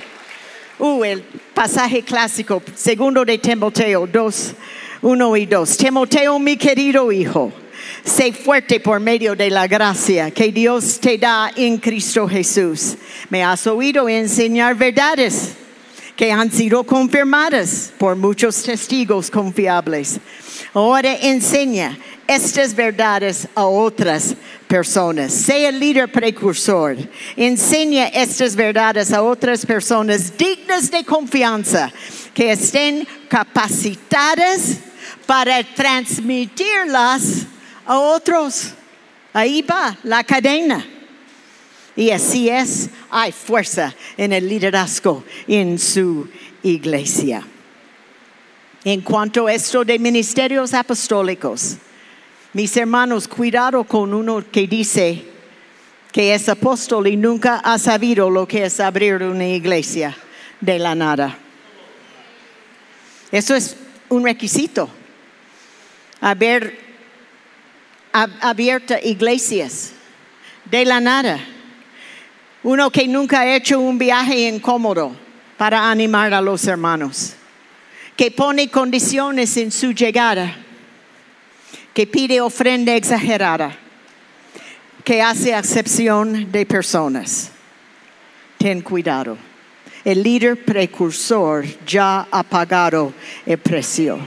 Uh, 0.79 1.03
el 1.03 1.21
pasaje 1.53 2.01
clásico, 2.01 2.63
segundo 2.73 3.23
de 3.23 3.37
Timoteo 3.37 4.07
2, 4.07 4.53
1 5.03 5.37
y 5.37 5.45
2. 5.45 5.77
Timoteo, 5.77 6.39
mi 6.39 6.57
querido 6.57 7.11
hijo 7.11 7.53
Sé 8.03 8.33
fuerte 8.33 8.79
por 8.79 8.99
medio 8.99 9.35
de 9.35 9.49
la 9.49 9.67
gracia 9.67 10.31
que 10.31 10.51
Dios 10.51 10.99
te 10.99 11.17
da 11.17 11.51
en 11.55 11.77
Cristo 11.77 12.27
Jesús. 12.27 12.95
Me 13.29 13.43
has 13.43 13.65
oído 13.67 14.09
enseñar 14.09 14.75
verdades 14.75 15.53
que 16.15 16.31
han 16.31 16.51
sido 16.51 16.83
confirmadas 16.83 17.91
por 17.97 18.15
muchos 18.15 18.61
testigos 18.63 19.31
confiables. 19.31 20.19
Ahora 20.73 21.15
enseña 21.15 21.97
estas 22.27 22.75
verdades 22.75 23.47
a 23.55 23.65
otras 23.65 24.35
personas. 24.67 25.33
Sea 25.33 25.71
líder 25.71 26.11
precursor. 26.11 26.97
Enseña 27.35 28.07
estas 28.07 28.55
verdades 28.55 29.11
a 29.11 29.21
otras 29.21 29.65
personas 29.65 30.35
dignas 30.37 30.89
de 30.89 31.03
confianza 31.03 31.91
que 32.33 32.51
estén 32.51 33.07
capacitadas 33.27 34.77
para 35.25 35.63
transmitirlas 35.63 37.45
a 37.85 37.97
otros. 37.97 38.73
Ahí 39.33 39.61
va 39.61 39.97
la 40.03 40.23
cadena. 40.23 40.92
Y 41.95 42.09
así 42.09 42.49
es, 42.49 42.89
hay 43.09 43.31
fuerza 43.31 43.93
en 44.17 44.33
el 44.33 44.47
liderazgo 44.47 45.23
en 45.47 45.77
su 45.77 46.27
iglesia. 46.63 47.45
En 48.83 49.01
cuanto 49.01 49.47
a 49.47 49.53
esto 49.53 49.85
de 49.85 49.99
ministerios 49.99 50.73
apostólicos, 50.73 51.77
mis 52.53 52.75
hermanos, 52.75 53.27
cuidado 53.27 53.83
con 53.83 54.13
uno 54.13 54.43
que 54.51 54.67
dice 54.67 55.23
que 56.11 56.33
es 56.33 56.47
apóstol 56.49 57.07
y 57.07 57.17
nunca 57.17 57.57
ha 57.57 57.79
sabido 57.79 58.29
lo 58.29 58.47
que 58.47 58.65
es 58.65 58.79
abrir 58.79 59.23
una 59.23 59.47
iglesia 59.47 60.15
de 60.61 60.79
la 60.79 60.93
nada. 60.95 61.37
Eso 63.31 63.55
es 63.55 63.75
un 64.09 64.23
requisito. 64.23 64.89
Haber 66.21 66.77
abierta 68.11 69.01
iglesias 69.01 69.93
de 70.65 70.85
la 70.85 70.99
nada. 70.99 71.39
Uno 72.63 72.89
que 72.91 73.07
nunca 73.07 73.41
ha 73.41 73.55
hecho 73.55 73.79
un 73.79 73.97
viaje 73.97 74.47
incómodo 74.47 75.13
para 75.57 75.91
animar 75.91 76.33
a 76.33 76.41
los 76.41 76.65
hermanos. 76.65 77.35
Que 78.15 78.31
pone 78.31 78.69
condiciones 78.69 79.57
en 79.57 79.71
su 79.71 79.91
llegada. 79.91 80.55
Que 81.93 82.07
pide 82.07 82.39
ofrenda 82.39 82.95
exagerada. 82.95 83.77
Que 85.03 85.21
hace 85.21 85.53
acepción 85.53 86.51
de 86.51 86.65
personas. 86.65 87.51
Ten 88.57 88.81
cuidado. 88.81 89.37
El 90.05 90.23
líder 90.23 90.63
precursor 90.63 91.65
ya 91.85 92.27
ha 92.31 92.43
pagado 92.43 93.13
el 93.45 93.57
precio. 93.57 94.19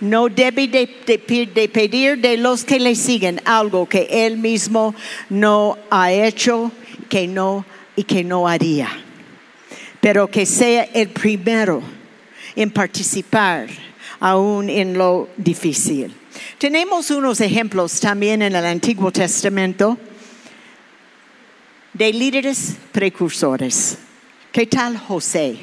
No 0.00 0.28
debe 0.28 0.68
de, 0.68 1.68
pedir 1.72 2.18
de 2.18 2.36
los 2.36 2.64
que 2.64 2.80
le 2.80 2.94
siguen 2.94 3.40
algo 3.44 3.86
que 3.86 4.08
él 4.10 4.38
mismo 4.38 4.94
no 5.28 5.78
ha 5.90 6.12
hecho 6.12 6.72
que 7.08 7.26
no, 7.26 7.64
y 7.96 8.04
que 8.04 8.22
no 8.22 8.46
haría. 8.46 8.88
Pero 10.00 10.28
que 10.30 10.46
sea 10.46 10.84
el 10.84 11.08
primero 11.08 11.82
en 12.54 12.70
participar 12.70 13.66
aún 14.20 14.68
en 14.70 14.96
lo 14.96 15.28
difícil. 15.36 16.14
Tenemos 16.58 17.10
unos 17.10 17.40
ejemplos 17.40 17.98
también 18.00 18.42
en 18.42 18.54
el 18.54 18.64
Antiguo 18.64 19.10
Testamento 19.10 19.98
de 21.92 22.12
líderes 22.12 22.76
precursores. 22.92 23.98
¿Qué 24.52 24.66
tal 24.66 24.96
José? 24.96 25.58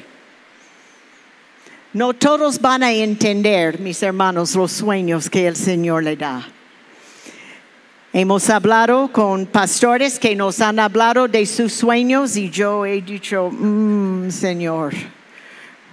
No 1.93 2.13
todos 2.13 2.59
van 2.59 2.83
a 2.83 2.91
entender, 2.91 3.79
mis 3.79 4.03
hermanos, 4.03 4.53
los 4.55 4.73
sueños 4.73 5.29
que 5.29 5.47
el 5.47 5.55
Señor 5.55 6.03
le 6.03 6.17
da. 6.17 6.45
Hemos 8.17 8.49
hablado 8.49 9.11
con 9.11 9.45
pastores 9.45 10.19
que 10.19 10.37
nos 10.37 10.61
han 10.61 10.79
hablado 10.79 11.27
de 11.27 11.45
sus 11.45 11.73
sueños 11.73 12.37
y 12.37 12.49
yo 12.49 12.85
he 12.85 13.01
dicho, 13.01 13.49
mmm, 13.51 14.29
Señor, 14.29 14.93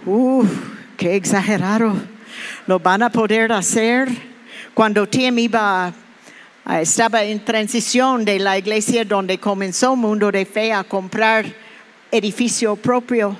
uh, 0.05 0.45
qué 0.95 1.17
exagerado. 1.17 1.93
¿Lo 2.65 2.79
van 2.79 3.03
a 3.03 3.09
poder 3.09 3.51
hacer? 3.51 4.07
Cuando 4.73 5.05
Tim 5.05 5.37
iba, 5.37 5.91
estaba 6.79 7.23
en 7.25 7.43
transición 7.43 8.23
de 8.23 8.39
la 8.39 8.57
iglesia 8.57 9.03
donde 9.03 9.37
comenzó 9.37 9.97
Mundo 9.97 10.31
de 10.31 10.45
Fe 10.45 10.71
a 10.71 10.85
comprar 10.85 11.45
edificio 12.09 12.77
propio 12.77 13.35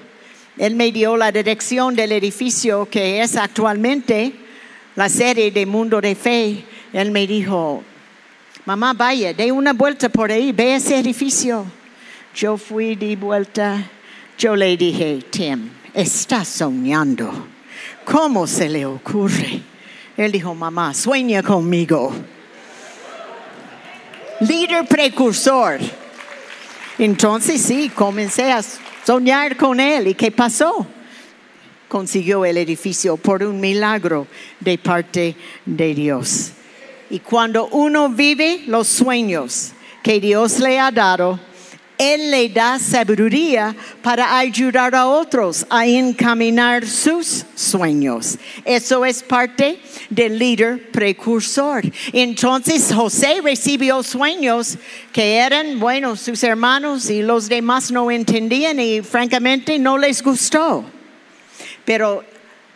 él 0.58 0.76
me 0.76 0.91
dio 0.91 1.17
la 1.17 1.32
dirección 1.32 1.96
del 1.96 2.12
edificio 2.12 2.88
que 2.89 3.22
es 3.22 3.38
actualmente 3.38 4.34
la 4.96 5.10
sede 5.10 5.50
de 5.52 5.65
Mundo 5.65 6.00
de 6.00 6.13
Fe. 6.13 6.63
Él 6.93 7.10
me 7.10 7.26
dijo, 7.26 7.84
mamá, 8.65 8.93
vaya, 8.93 9.34
dé 9.34 9.52
una 9.52 9.73
vuelta 9.73 10.10
por 10.10 10.32
ahí, 10.32 10.52
ve 10.52 10.76
ese 10.76 10.97
edificio. 10.97 11.65
Yo 12.36 12.58
fui 12.58 12.95
de 12.95 13.15
vuelta. 13.15 13.89
Yo 14.38 14.56
le 14.56 14.76
dije, 14.76 15.19
Tim, 15.30 15.69
estás 15.93 16.47
soñando. 16.47 17.32
¿Cómo 18.06 18.47
se 18.47 18.69
le 18.69 18.86
ocurre? 18.86 19.62
Él 20.17 20.32
dijo, 20.32 20.54
mamá, 20.56 20.93
sueña 20.93 21.43
conmigo. 21.43 22.13
Líder 24.39 24.88
precursor. 24.88 25.80
Entonces 26.97 27.62
sí, 27.62 27.89
comencé 27.93 28.52
a 28.52 28.63
soñar 29.06 29.56
con 29.58 29.80
él. 29.80 30.08
¿Y 30.08 30.13
qué 30.15 30.32
pasó? 30.32 30.86
Consiguió 31.88 32.43
el 32.45 32.58
edificio 32.58 33.17
por 33.17 33.43
un 33.43 33.60
milagro 33.60 34.28
de 34.60 34.78
parte 34.78 35.36
de 35.65 35.93
Dios. 35.93 36.54
Y 37.10 37.20
cuando 37.20 37.68
uno 37.68 38.10
vive 38.10 38.63
los 38.68 38.88
sueños 38.88 39.72
que 40.02 40.20
Dios 40.20 40.60
le 40.60 40.80
ha 40.80 40.92
dado, 40.92 41.39
Él 41.98 42.32
le 42.32 42.50
da 42.50 42.80
sabiduría 42.80 43.76
para 44.02 44.38
ayudar 44.38 44.96
a 44.96 45.08
otros 45.08 45.66
a 45.70 45.86
encaminar 45.86 46.86
sus 46.88 47.46
sueños. 47.56 48.38
Eso 48.66 49.06
es 49.06 49.22
parte 49.22 49.80
del 50.10 50.38
líder 50.39 50.92
precursor. 50.92 51.84
Entonces 52.12 52.92
José 52.94 53.42
recibió 53.44 54.02
sueños 54.04 54.78
que 55.12 55.38
eran, 55.38 55.80
bueno, 55.80 56.16
sus 56.16 56.44
hermanos 56.44 57.10
y 57.10 57.22
los 57.22 57.48
demás 57.48 57.92
no 57.92 58.10
entendían 58.10 58.80
y 58.80 59.02
francamente 59.02 59.78
no 59.78 59.98
les 59.98 60.24
gustó. 60.24 60.84
Pero 61.86 62.24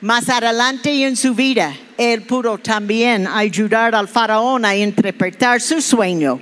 más 0.02 0.30
adelante 0.30 1.06
en 1.06 1.16
su 1.16 1.34
vida, 1.34 1.76
él 1.98 2.22
pudo 2.24 2.58
también 2.58 3.28
ayudar 3.28 3.96
al 3.96 4.08
faraón 4.08 4.66
a 4.66 4.76
interpretar 4.76 5.60
su 5.60 5.82
sueño 5.82 6.40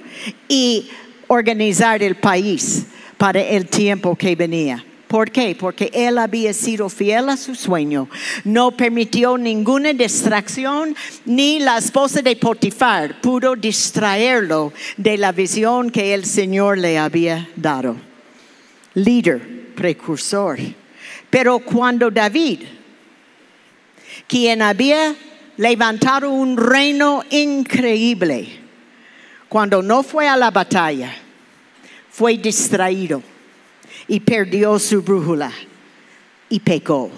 y 0.48 0.90
organizar 1.28 2.04
el 2.04 2.16
país 2.16 2.86
para 3.18 3.42
el 3.42 3.68
tiempo 3.68 4.16
que 4.16 4.36
venía. 4.36 4.84
¿Por 5.08 5.32
qué? 5.32 5.56
Porque 5.58 5.90
él 5.94 6.18
había 6.18 6.52
sido 6.52 6.90
fiel 6.90 7.30
a 7.30 7.38
su 7.38 7.56
sueño. 7.56 8.10
No 8.44 8.72
permitió 8.72 9.38
ninguna 9.38 9.94
distracción, 9.94 10.96
ni 11.26 11.60
la 11.60 11.78
esposa 11.78 12.22
de 12.22 12.36
Potifar 12.36 13.22
pudo 13.22 13.56
distraerlo 13.56 14.74
de 14.98 15.18
la 15.18 15.32
visión 15.32 15.92
que 15.92 16.14
el 16.14 16.26
Señor 16.26 16.80
le 16.80 16.98
había 16.98 17.48
dado. 17.56 17.96
Líder, 18.96 19.74
precursor. 19.76 20.58
Pero 21.30 21.60
cuando 21.60 22.10
David, 22.10 22.62
quien 24.28 24.62
había 24.62 25.16
levantado 25.58 26.32
un 26.32 26.58
reino 26.58 27.24
increíble, 27.30 28.60
cuando 29.48 29.82
no 29.82 30.04
fue 30.04 30.28
a 30.28 30.36
la 30.36 30.52
batalla, 30.52 31.16
fue 32.10 32.38
distraído 32.38 33.22
y 34.08 34.20
perdió 34.20 34.78
su 34.80 35.02
brújula 35.02 35.52
y 36.50 36.60
pecó. 36.60 37.10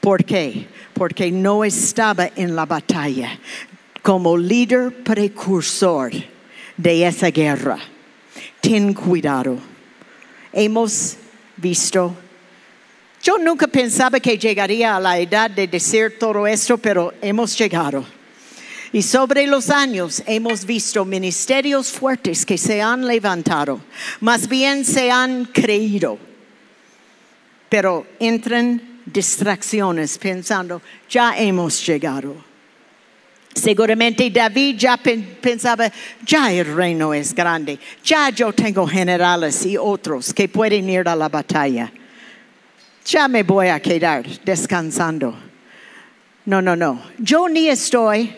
¿Por 0.00 0.24
qué? 0.24 0.66
Porque 0.94 1.30
no 1.30 1.64
estaba 1.64 2.30
en 2.36 2.54
la 2.54 2.66
batalla 2.66 3.38
como 4.02 4.36
líder 4.36 5.02
precursor 5.02 6.10
de 6.76 7.06
esa 7.06 7.30
guerra. 7.30 7.78
Ten 8.60 8.94
cuidado. 8.94 9.58
Hemos 10.52 11.16
visto 11.56 12.14
yo 13.22 13.36
nunca 13.38 13.66
pensaba 13.66 14.20
que 14.20 14.38
llegaría 14.38 14.94
a 14.94 15.00
la 15.00 15.18
edad 15.18 15.50
de 15.50 15.66
decir 15.66 16.18
todo 16.18 16.46
esto, 16.46 16.78
pero 16.78 17.12
hemos 17.20 17.58
llegado. 17.58 18.04
Y 18.92 19.02
sobre 19.02 19.46
los 19.46 19.68
años 19.68 20.22
hemos 20.26 20.64
visto 20.64 21.04
ministerios 21.04 21.90
fuertes 21.90 22.46
que 22.46 22.56
se 22.56 22.80
han 22.80 23.06
levantado, 23.06 23.80
más 24.20 24.48
bien 24.48 24.84
se 24.84 25.10
han 25.10 25.44
creído, 25.46 26.18
pero 27.68 28.06
entran 28.18 29.00
distracciones 29.04 30.16
pensando, 30.16 30.80
ya 31.10 31.36
hemos 31.36 31.86
llegado. 31.86 32.34
Seguramente 33.54 34.30
David 34.30 34.76
ya 34.78 34.96
pensaba, 34.96 35.90
ya 36.24 36.50
el 36.52 36.74
reino 36.74 37.12
es 37.12 37.34
grande, 37.34 37.78
ya 38.02 38.30
yo 38.30 38.52
tengo 38.54 38.86
generales 38.86 39.66
y 39.66 39.76
otros 39.76 40.32
que 40.32 40.48
pueden 40.48 40.88
ir 40.88 41.06
a 41.08 41.16
la 41.16 41.28
batalla 41.28 41.92
ya 43.08 43.26
me 43.26 43.42
voy 43.42 43.68
a 43.68 43.80
quedar 43.80 44.26
descansando. 44.44 45.34
No, 46.44 46.60
no, 46.60 46.76
no. 46.76 47.02
Yo 47.18 47.48
ni 47.48 47.68
estoy, 47.68 48.36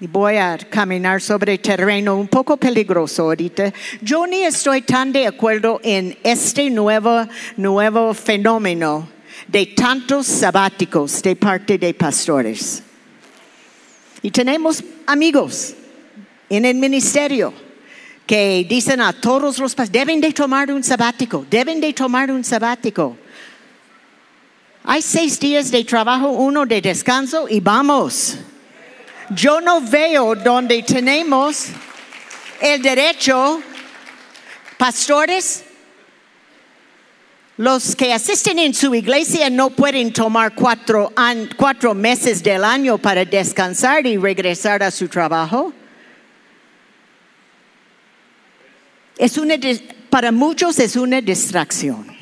y 0.00 0.06
voy 0.06 0.36
a 0.36 0.56
caminar 0.56 1.20
sobre 1.20 1.58
terreno 1.58 2.16
un 2.16 2.28
poco 2.28 2.56
peligroso 2.56 3.24
ahorita, 3.24 3.72
yo 4.00 4.26
ni 4.26 4.44
estoy 4.44 4.82
tan 4.82 5.12
de 5.12 5.26
acuerdo 5.26 5.80
en 5.82 6.16
este 6.22 6.70
nuevo, 6.70 7.26
nuevo 7.56 8.14
fenómeno 8.14 9.08
de 9.48 9.66
tantos 9.66 10.26
sabáticos 10.26 11.20
de 11.22 11.34
parte 11.34 11.76
de 11.76 11.92
pastores. 11.92 12.82
Y 14.22 14.30
tenemos 14.30 14.82
amigos 15.06 15.74
en 16.48 16.64
el 16.64 16.76
ministerio 16.76 17.52
que 18.26 18.64
dicen 18.68 19.00
a 19.00 19.12
todos 19.12 19.58
los 19.58 19.74
pastores, 19.74 19.92
deben 19.92 20.20
de 20.20 20.32
tomar 20.32 20.70
un 20.70 20.84
sabático, 20.84 21.46
deben 21.50 21.80
de 21.80 21.92
tomar 21.92 22.30
un 22.30 22.44
sabático. 22.44 23.16
Hay 24.84 25.02
seis 25.02 25.38
días 25.38 25.70
de 25.70 25.84
trabajo, 25.84 26.28
uno 26.28 26.64
de 26.64 26.80
descanso 26.80 27.46
y 27.48 27.60
vamos. 27.60 28.36
Yo 29.30 29.60
no 29.60 29.80
veo 29.80 30.34
donde 30.34 30.82
tenemos 30.82 31.66
el 32.60 32.80
derecho, 32.80 33.60
pastores, 34.78 35.64
los 37.58 37.96
que 37.96 38.12
asisten 38.12 38.60
en 38.60 38.72
su 38.72 38.94
iglesia 38.94 39.50
no 39.50 39.70
pueden 39.70 40.12
tomar 40.12 40.54
cuatro, 40.54 41.12
cuatro 41.56 41.92
meses 41.92 42.40
del 42.40 42.62
año 42.62 42.98
para 42.98 43.24
descansar 43.24 44.06
y 44.06 44.16
regresar 44.16 44.80
a 44.82 44.92
su 44.92 45.08
trabajo. 45.08 45.72
Es 49.16 49.36
una, 49.36 49.56
para 50.08 50.30
muchos 50.30 50.78
es 50.78 50.94
una 50.94 51.20
distracción. 51.20 52.17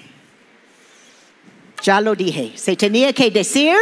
Ya 1.87 2.01
lo 2.01 2.17
dije. 2.17 2.51
Se 2.57 2.75
tenía 2.75 3.13
que 3.13 3.31
decir. 3.31 3.77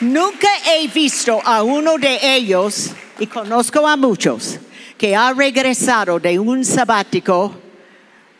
Nunca 0.00 0.48
he 0.72 0.88
visto 0.88 1.38
a 1.44 1.62
uno 1.62 1.98
de 1.98 2.18
ellos, 2.36 2.92
y 3.18 3.26
conozco 3.26 3.86
a 3.86 3.98
muchos, 3.98 4.58
que 4.96 5.14
ha 5.14 5.34
regresado 5.34 6.18
de 6.18 6.38
un 6.38 6.64
sabático 6.64 7.52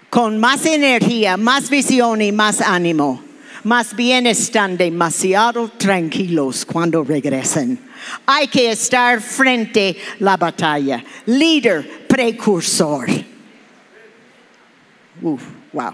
con 0.09 0.39
más 0.41 0.65
energía, 0.65 1.37
más 1.37 1.69
visión 1.69 2.23
y 2.23 2.33
más 2.33 2.63
ánimo. 2.63 3.23
Más 3.65 3.95
bien 3.95 4.27
están 4.27 4.79
demasiado 4.79 5.69
tranquilos 5.77 6.65
cuando 6.65 7.05
regresan. 7.05 7.79
Hay 8.25 8.49
que 8.49 8.71
estar 8.71 9.21
frente 9.21 9.97
a 9.99 10.17
la 10.21 10.37
batalla. 10.37 11.05
Líder, 11.27 12.06
precursor. 12.17 13.07
wow. 15.21 15.93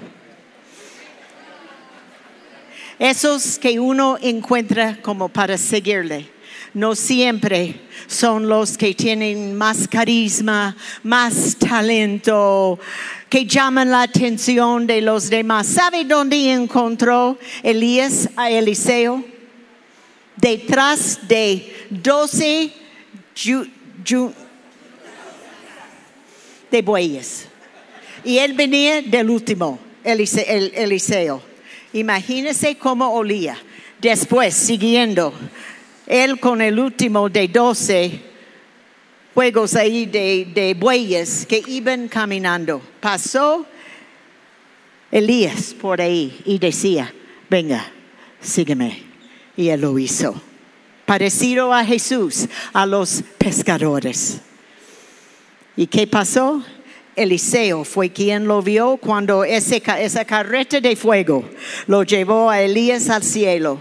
Esos 2.97 3.59
que 3.59 3.81
uno 3.81 4.17
encuentra 4.23 5.03
como 5.03 5.29
para 5.29 5.59
seguirle 5.59 6.31
no 6.75 6.95
siempre 6.95 7.81
son 8.07 8.49
los 8.49 8.79
que 8.79 8.95
tienen 8.95 9.57
más 9.57 9.89
carisma, 9.89 10.77
más 11.03 11.57
talento, 11.57 12.79
que 13.29 13.45
llaman 13.45 13.91
la 13.91 14.03
atención 14.03 14.87
de 14.87 15.01
los 15.01 15.29
demás. 15.29 15.67
¿Sabe 15.67 16.05
dónde 16.05 16.53
encontró 16.53 17.37
Elías 17.65 18.31
a 18.37 18.49
Eliseo? 18.49 19.25
Detrás 20.37 21.19
de 21.27 21.89
doce 21.91 22.73
de 26.73 26.83
bueyes. 26.83 27.47
Y 28.25 28.39
él 28.39 28.55
venía 28.55 29.03
del 29.03 29.31
último, 29.31 29.79
Eliseo. 30.03 31.41
Imagínese 31.93 32.77
cómo 32.77 33.13
olía. 33.13 33.57
Después, 34.01 34.55
siguiendo, 34.55 35.33
él 36.07 36.41
con 36.41 36.61
el 36.61 36.81
último 36.81 37.29
de 37.29 37.47
doce 37.47 38.21
juegos 39.35 39.77
ahí 39.77 40.07
de, 40.07 40.49
de 40.53 40.75
bueyes 40.75 41.47
que 41.47 41.63
iban 41.67 42.09
caminando. 42.09 42.83
Pasó 43.01 43.67
Elías 45.11 45.75
por 45.75 46.01
ahí 46.01 46.41
y 46.45 46.59
decía, 46.59 47.15
venga, 47.49 47.93
sígueme. 48.41 49.05
Y 49.57 49.69
él 49.69 49.83
lo 49.83 49.99
hizo. 49.99 50.35
Parecido 51.05 51.73
a 51.73 51.85
Jesús, 51.85 52.49
a 52.73 52.87
los 52.87 53.23
pescadores. 53.39 54.41
¿Y 55.77 55.87
qué 55.87 56.07
pasó? 56.07 56.63
Eliseo 57.17 57.85
fue 57.85 58.11
quien 58.11 58.47
lo 58.47 58.63
vio 58.63 58.97
cuando 58.97 59.45
esa 59.45 60.25
carreta 60.25 60.81
de 60.81 60.97
fuego 60.97 61.45
lo 61.87 62.03
llevó 62.03 62.49
a 62.49 62.61
Elías 62.63 63.11
al 63.11 63.23
cielo 63.23 63.81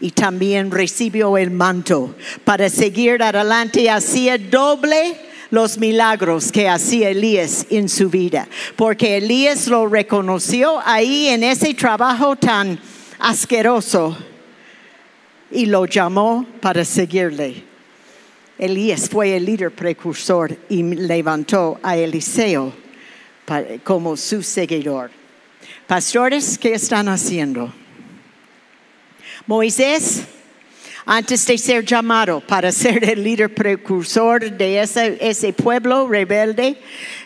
y 0.00 0.10
también 0.12 0.70
recibió 0.70 1.36
el 1.36 1.50
manto 1.50 2.14
para 2.44 2.70
seguir 2.70 3.22
adelante. 3.22 3.90
Hacía 3.90 4.38
doble 4.38 5.14
los 5.50 5.78
milagros 5.78 6.50
que 6.52 6.68
hacía 6.68 7.10
Elías 7.10 7.66
en 7.70 7.88
su 7.88 8.08
vida, 8.08 8.48
porque 8.76 9.18
Elías 9.18 9.66
lo 9.66 9.86
reconoció 9.86 10.80
ahí 10.84 11.28
en 11.28 11.42
ese 11.42 11.74
trabajo 11.74 12.36
tan 12.36 12.78
asqueroso 13.18 14.16
y 15.50 15.66
lo 15.66 15.84
llamó 15.84 16.46
para 16.60 16.84
seguirle. 16.84 17.69
Elías 18.60 19.08
fue 19.08 19.34
el 19.34 19.46
líder 19.46 19.70
precursor 19.70 20.54
y 20.68 20.82
levantó 20.82 21.80
a 21.82 21.96
Eliseo 21.96 22.70
como 23.82 24.18
su 24.18 24.42
seguidor. 24.42 25.10
Pastores, 25.86 26.58
¿qué 26.58 26.74
están 26.74 27.08
haciendo? 27.08 27.72
Moisés, 29.46 30.24
antes 31.06 31.46
de 31.46 31.56
ser 31.56 31.86
llamado 31.86 32.42
para 32.46 32.70
ser 32.70 33.02
el 33.08 33.24
líder 33.24 33.54
precursor 33.54 34.52
de 34.52 34.82
ese, 34.82 35.16
ese 35.22 35.54
pueblo 35.54 36.06
rebelde, 36.06 36.76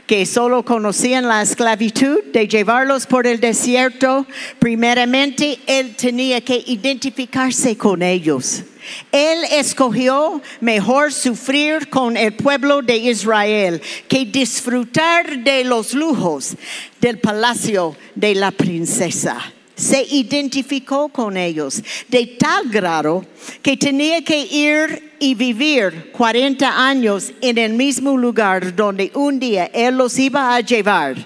que 0.07 0.27
solo 0.27 0.65
conocían 0.65 1.29
la 1.29 1.43
esclavitud, 1.43 2.19
de 2.33 2.47
llevarlos 2.47 3.07
por 3.07 3.27
el 3.27 3.41
desierto, 3.41 4.27
primeramente 4.59 5.59
él 5.67 5.95
tenía 5.97 6.41
que 6.41 6.63
identificarse 6.67 7.77
con 7.77 8.03
ellos. 8.03 8.65
Él 9.13 9.39
escogió 9.51 10.43
mejor 10.61 11.13
sufrir 11.13 11.89
con 11.89 12.17
el 12.17 12.35
pueblo 12.35 12.83
de 12.83 12.97
Israel 12.99 13.81
que 14.09 14.27
disfrutar 14.27 15.39
de 15.39 15.65
los 15.65 15.95
lujos 15.95 16.55
del 17.01 17.19
palacio 17.19 17.97
de 18.15 18.35
la 18.35 18.51
princesa. 18.51 19.39
Se 19.75 20.03
identificó 20.03 21.09
con 21.09 21.37
ellos 21.37 21.83
de 22.09 22.27
tal 22.39 22.69
grado 22.69 23.25
que 23.63 23.77
tenía 23.77 24.23
que 24.23 24.39
ir 24.39 25.14
y 25.25 25.35
vivir 25.35 26.11
40 26.13 26.87
años 26.87 27.33
en 27.41 27.57
el 27.57 27.73
mismo 27.73 28.15
lugar 28.15 28.77
donde 28.77 29.11
un 29.15 29.41
día 29.41 29.71
Él 29.73 29.97
los 29.97 30.19
iba 30.19 30.55
a 30.55 30.61
llevar 30.61 31.17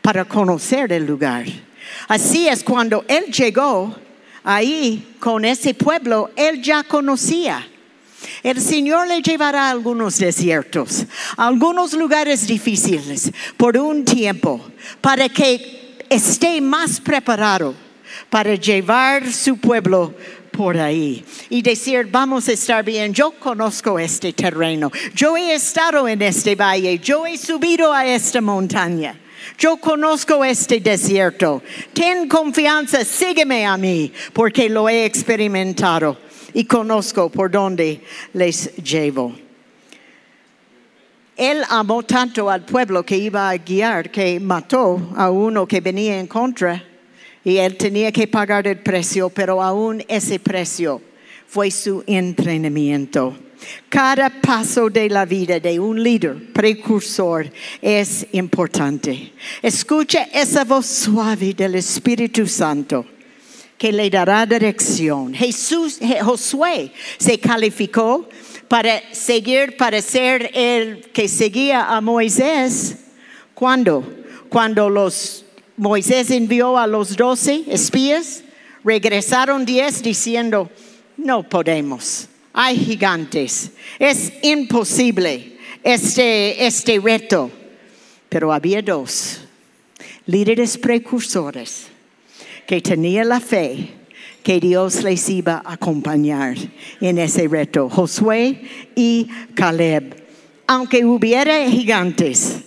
para 0.00 0.24
conocer 0.24 0.90
el 0.92 1.04
lugar. 1.04 1.44
Así 2.08 2.48
es 2.48 2.64
cuando 2.64 3.04
Él 3.06 3.26
llegó 3.26 3.94
ahí 4.42 5.16
con 5.20 5.44
ese 5.44 5.74
pueblo, 5.74 6.30
Él 6.36 6.62
ya 6.62 6.84
conocía. 6.84 7.68
El 8.42 8.62
Señor 8.62 9.08
le 9.08 9.20
llevará 9.20 9.66
a 9.66 9.72
algunos 9.72 10.16
desiertos, 10.16 11.04
a 11.36 11.46
algunos 11.46 11.92
lugares 11.92 12.46
difíciles 12.46 13.30
por 13.58 13.76
un 13.76 14.06
tiempo, 14.06 14.58
para 15.02 15.28
que 15.28 15.98
esté 16.08 16.62
más 16.62 16.98
preparado 16.98 17.74
para 18.30 18.54
llevar 18.54 19.30
su 19.30 19.58
pueblo 19.58 20.14
por 20.56 20.78
ahí 20.78 21.24
y 21.50 21.62
decir, 21.62 22.08
vamos 22.10 22.48
a 22.48 22.52
estar 22.52 22.84
bien, 22.84 23.12
yo 23.12 23.32
conozco 23.32 23.98
este 23.98 24.32
terreno, 24.32 24.90
yo 25.14 25.36
he 25.36 25.54
estado 25.54 26.06
en 26.06 26.22
este 26.22 26.54
valle, 26.54 26.98
yo 26.98 27.26
he 27.26 27.36
subido 27.36 27.92
a 27.92 28.06
esta 28.06 28.40
montaña. 28.40 29.20
Yo 29.58 29.76
conozco 29.76 30.42
este 30.42 30.80
desierto. 30.80 31.62
Ten 31.92 32.28
confianza, 32.28 33.04
sígueme 33.04 33.66
a 33.66 33.76
mí, 33.76 34.10
porque 34.32 34.70
lo 34.70 34.88
he 34.88 35.04
experimentado 35.04 36.16
y 36.54 36.64
conozco 36.64 37.28
por 37.28 37.50
dónde 37.50 38.00
les 38.32 38.74
llevo. 38.76 39.34
Él 41.36 41.62
amó 41.68 42.02
tanto 42.04 42.48
al 42.48 42.64
pueblo 42.64 43.04
que 43.04 43.18
iba 43.18 43.50
a 43.50 43.56
guiar 43.58 44.10
que 44.10 44.40
mató 44.40 45.12
a 45.14 45.30
uno 45.30 45.66
que 45.66 45.82
venía 45.82 46.18
en 46.18 46.26
contra 46.26 46.82
y 47.44 47.58
él 47.58 47.76
tenía 47.76 48.10
que 48.10 48.26
pagar 48.26 48.66
el 48.66 48.78
precio, 48.78 49.28
pero 49.28 49.62
aún 49.62 50.02
ese 50.08 50.38
precio 50.38 51.00
fue 51.46 51.70
su 51.70 52.02
entrenamiento. 52.06 53.36
Cada 53.88 54.28
paso 54.28 54.90
de 54.90 55.08
la 55.08 55.24
vida 55.24 55.60
de 55.60 55.78
un 55.78 56.02
líder 56.02 56.52
precursor 56.52 57.50
es 57.80 58.26
importante. 58.32 59.32
Escucha 59.62 60.24
esa 60.32 60.64
voz 60.64 60.86
suave 60.86 61.54
del 61.54 61.76
Espíritu 61.76 62.46
Santo 62.46 63.06
que 63.78 63.92
le 63.92 64.08
dará 64.10 64.46
dirección. 64.46 65.34
Jesús, 65.34 65.98
Josué 66.22 66.92
se 67.18 67.38
calificó 67.38 68.28
para 68.68 69.02
seguir, 69.12 69.76
para 69.76 70.00
ser 70.00 70.50
el 70.54 71.10
que 71.12 71.28
seguía 71.28 71.94
a 71.94 72.00
Moisés. 72.00 72.96
¿Cuándo? 73.54 74.04
Cuando 74.48 74.88
los 74.88 75.43
Moisés 75.76 76.30
envió 76.30 76.78
a 76.78 76.86
los 76.86 77.16
doce 77.16 77.64
espías, 77.68 78.44
regresaron 78.84 79.64
diez 79.64 80.02
diciendo, 80.02 80.70
no 81.16 81.42
podemos, 81.42 82.28
hay 82.52 82.76
gigantes, 82.76 83.70
es 83.98 84.32
imposible 84.42 85.58
este, 85.82 86.66
este 86.66 87.00
reto. 87.00 87.50
Pero 88.28 88.52
había 88.52 88.82
dos 88.82 89.40
líderes 90.26 90.78
precursores 90.78 91.86
que 92.66 92.80
tenían 92.80 93.28
la 93.28 93.40
fe 93.40 93.90
que 94.42 94.60
Dios 94.60 95.02
les 95.02 95.28
iba 95.30 95.62
a 95.64 95.72
acompañar 95.72 96.56
en 97.00 97.18
ese 97.18 97.48
reto, 97.48 97.88
Josué 97.88 98.62
y 98.94 99.28
Caleb. 99.54 100.22
Aunque 100.66 101.04
hubiera 101.04 101.68
gigantes, 101.68 102.58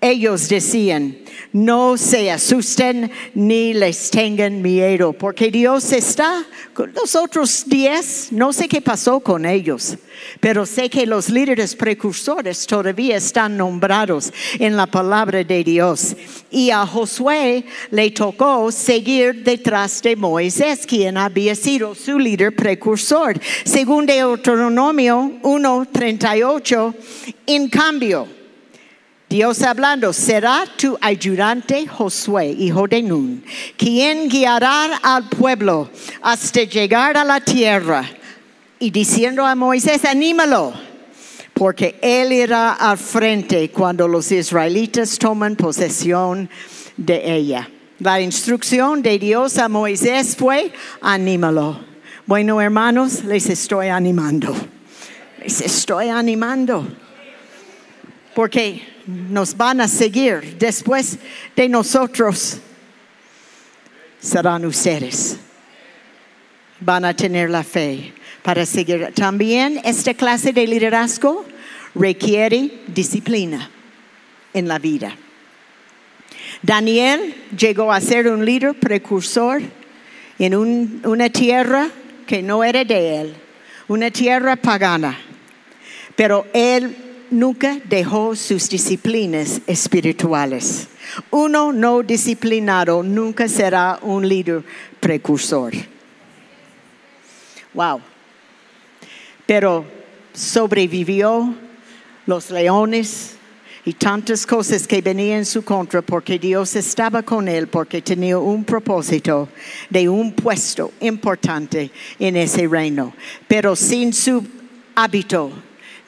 ellos 0.00 0.48
decían, 0.48 1.16
no 1.52 1.96
se 1.96 2.30
asusten 2.30 3.10
ni 3.34 3.72
les 3.72 4.10
tengan 4.10 4.60
miedo, 4.60 5.12
porque 5.12 5.50
Dios 5.50 5.92
está 5.92 6.44
con 6.74 6.92
los 6.92 7.14
otros 7.14 7.64
diez. 7.66 8.28
No 8.30 8.52
sé 8.52 8.68
qué 8.68 8.82
pasó 8.82 9.20
con 9.20 9.46
ellos, 9.46 9.96
pero 10.40 10.66
sé 10.66 10.90
que 10.90 11.06
los 11.06 11.30
líderes 11.30 11.74
precursores 11.74 12.66
todavía 12.66 13.16
están 13.16 13.56
nombrados 13.56 14.32
en 14.58 14.76
la 14.76 14.86
palabra 14.86 15.42
de 15.42 15.64
Dios. 15.64 16.14
Y 16.50 16.70
a 16.70 16.86
Josué 16.86 17.64
le 17.90 18.10
tocó 18.10 18.70
seguir 18.70 19.42
detrás 19.44 20.02
de 20.02 20.14
Moisés, 20.14 20.86
quien 20.86 21.16
había 21.16 21.54
sido 21.54 21.94
su 21.94 22.18
líder 22.18 22.54
precursor. 22.54 23.40
Según 23.64 24.04
Deuteronomio 24.04 25.38
1:38, 25.42 26.94
en 27.46 27.68
cambio, 27.68 28.35
Dios 29.28 29.62
hablando, 29.62 30.12
será 30.12 30.64
tu 30.76 30.96
ayudante 31.00 31.88
Josué, 31.88 32.46
hijo 32.46 32.86
de 32.86 33.02
Nun, 33.02 33.42
quien 33.76 34.28
guiará 34.28 34.98
al 35.02 35.28
pueblo 35.28 35.90
hasta 36.22 36.62
llegar 36.62 37.16
a 37.16 37.24
la 37.24 37.40
tierra. 37.40 38.08
Y 38.78 38.90
diciendo 38.90 39.44
a 39.44 39.56
Moisés, 39.56 40.04
anímalo, 40.04 40.72
porque 41.54 41.98
él 42.02 42.32
irá 42.32 42.74
al 42.74 42.98
frente 42.98 43.68
cuando 43.70 44.06
los 44.06 44.30
israelitas 44.30 45.18
toman 45.18 45.56
posesión 45.56 46.48
de 46.96 47.34
ella. 47.34 47.68
La 47.98 48.20
instrucción 48.20 49.02
de 49.02 49.18
Dios 49.18 49.58
a 49.58 49.68
Moisés 49.68 50.36
fue, 50.36 50.70
anímalo. 51.00 51.80
Bueno, 52.26 52.60
hermanos, 52.60 53.24
les 53.24 53.48
estoy 53.48 53.88
animando. 53.88 54.54
Les 55.42 55.62
estoy 55.62 56.10
animando. 56.10 56.86
Porque 58.34 58.95
nos 59.06 59.56
van 59.56 59.80
a 59.80 59.88
seguir 59.88 60.56
después 60.58 61.18
de 61.54 61.68
nosotros 61.68 62.58
serán 64.20 64.64
ustedes. 64.64 65.38
Van 66.80 67.04
a 67.04 67.14
tener 67.14 67.48
la 67.48 67.62
fe 67.62 68.12
para 68.42 68.66
seguir. 68.66 69.12
También 69.14 69.80
esta 69.84 70.12
clase 70.14 70.52
de 70.52 70.66
liderazgo 70.66 71.44
requiere 71.94 72.80
disciplina 72.88 73.70
en 74.52 74.68
la 74.68 74.78
vida. 74.78 75.16
Daniel 76.62 77.34
llegó 77.56 77.92
a 77.92 78.00
ser 78.00 78.28
un 78.28 78.44
líder 78.44 78.74
precursor 78.74 79.62
en 80.38 80.54
una 80.54 81.30
tierra 81.30 81.88
que 82.26 82.42
no 82.42 82.64
era 82.64 82.84
de 82.84 83.20
él, 83.20 83.34
una 83.88 84.10
tierra 84.10 84.56
pagana, 84.56 85.18
pero 86.14 86.46
él 86.52 87.05
nunca 87.30 87.78
dejó 87.84 88.34
sus 88.36 88.68
disciplinas 88.68 89.60
espirituales. 89.66 90.88
Uno 91.30 91.72
no 91.72 92.02
disciplinado 92.02 93.02
nunca 93.02 93.48
será 93.48 93.98
un 94.02 94.28
líder 94.28 94.62
precursor. 95.00 95.72
Wow. 97.74 98.00
Pero 99.46 99.84
sobrevivió 100.32 101.54
los 102.26 102.50
leones 102.50 103.36
y 103.84 103.92
tantas 103.92 104.44
cosas 104.44 104.86
que 104.86 105.00
venían 105.00 105.38
en 105.38 105.46
su 105.46 105.62
contra 105.62 106.02
porque 106.02 106.38
Dios 106.38 106.74
estaba 106.74 107.22
con 107.22 107.46
él, 107.46 107.68
porque 107.68 108.02
tenía 108.02 108.36
un 108.36 108.64
propósito 108.64 109.48
de 109.88 110.08
un 110.08 110.32
puesto 110.32 110.92
importante 111.00 111.92
en 112.18 112.36
ese 112.36 112.66
reino. 112.66 113.14
Pero 113.46 113.76
sin 113.76 114.12
su 114.12 114.44
hábito 114.96 115.52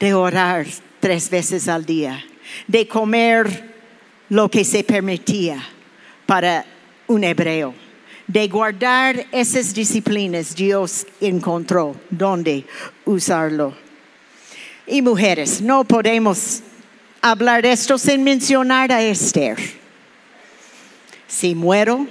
de 0.00 0.12
orar 0.12 0.66
tres 1.00 1.30
veces 1.30 1.68
al 1.68 1.84
día, 1.84 2.24
de 2.66 2.86
comer 2.86 3.74
lo 4.28 4.50
que 4.50 4.64
se 4.64 4.84
permitía 4.84 5.62
para 6.26 6.64
un 7.06 7.24
hebreo, 7.24 7.74
de 8.26 8.48
guardar 8.48 9.26
esas 9.32 9.72
disciplinas, 9.72 10.54
Dios 10.54 11.06
encontró 11.20 11.96
dónde 12.10 12.64
usarlo. 13.04 13.74
Y 14.86 15.02
mujeres, 15.02 15.62
no 15.62 15.84
podemos 15.84 16.60
hablar 17.22 17.64
esto 17.66 17.98
sin 17.98 18.22
mencionar 18.22 18.92
a 18.92 19.02
Esther. 19.02 19.56
Si 21.26 21.54
muero, 21.54 22.06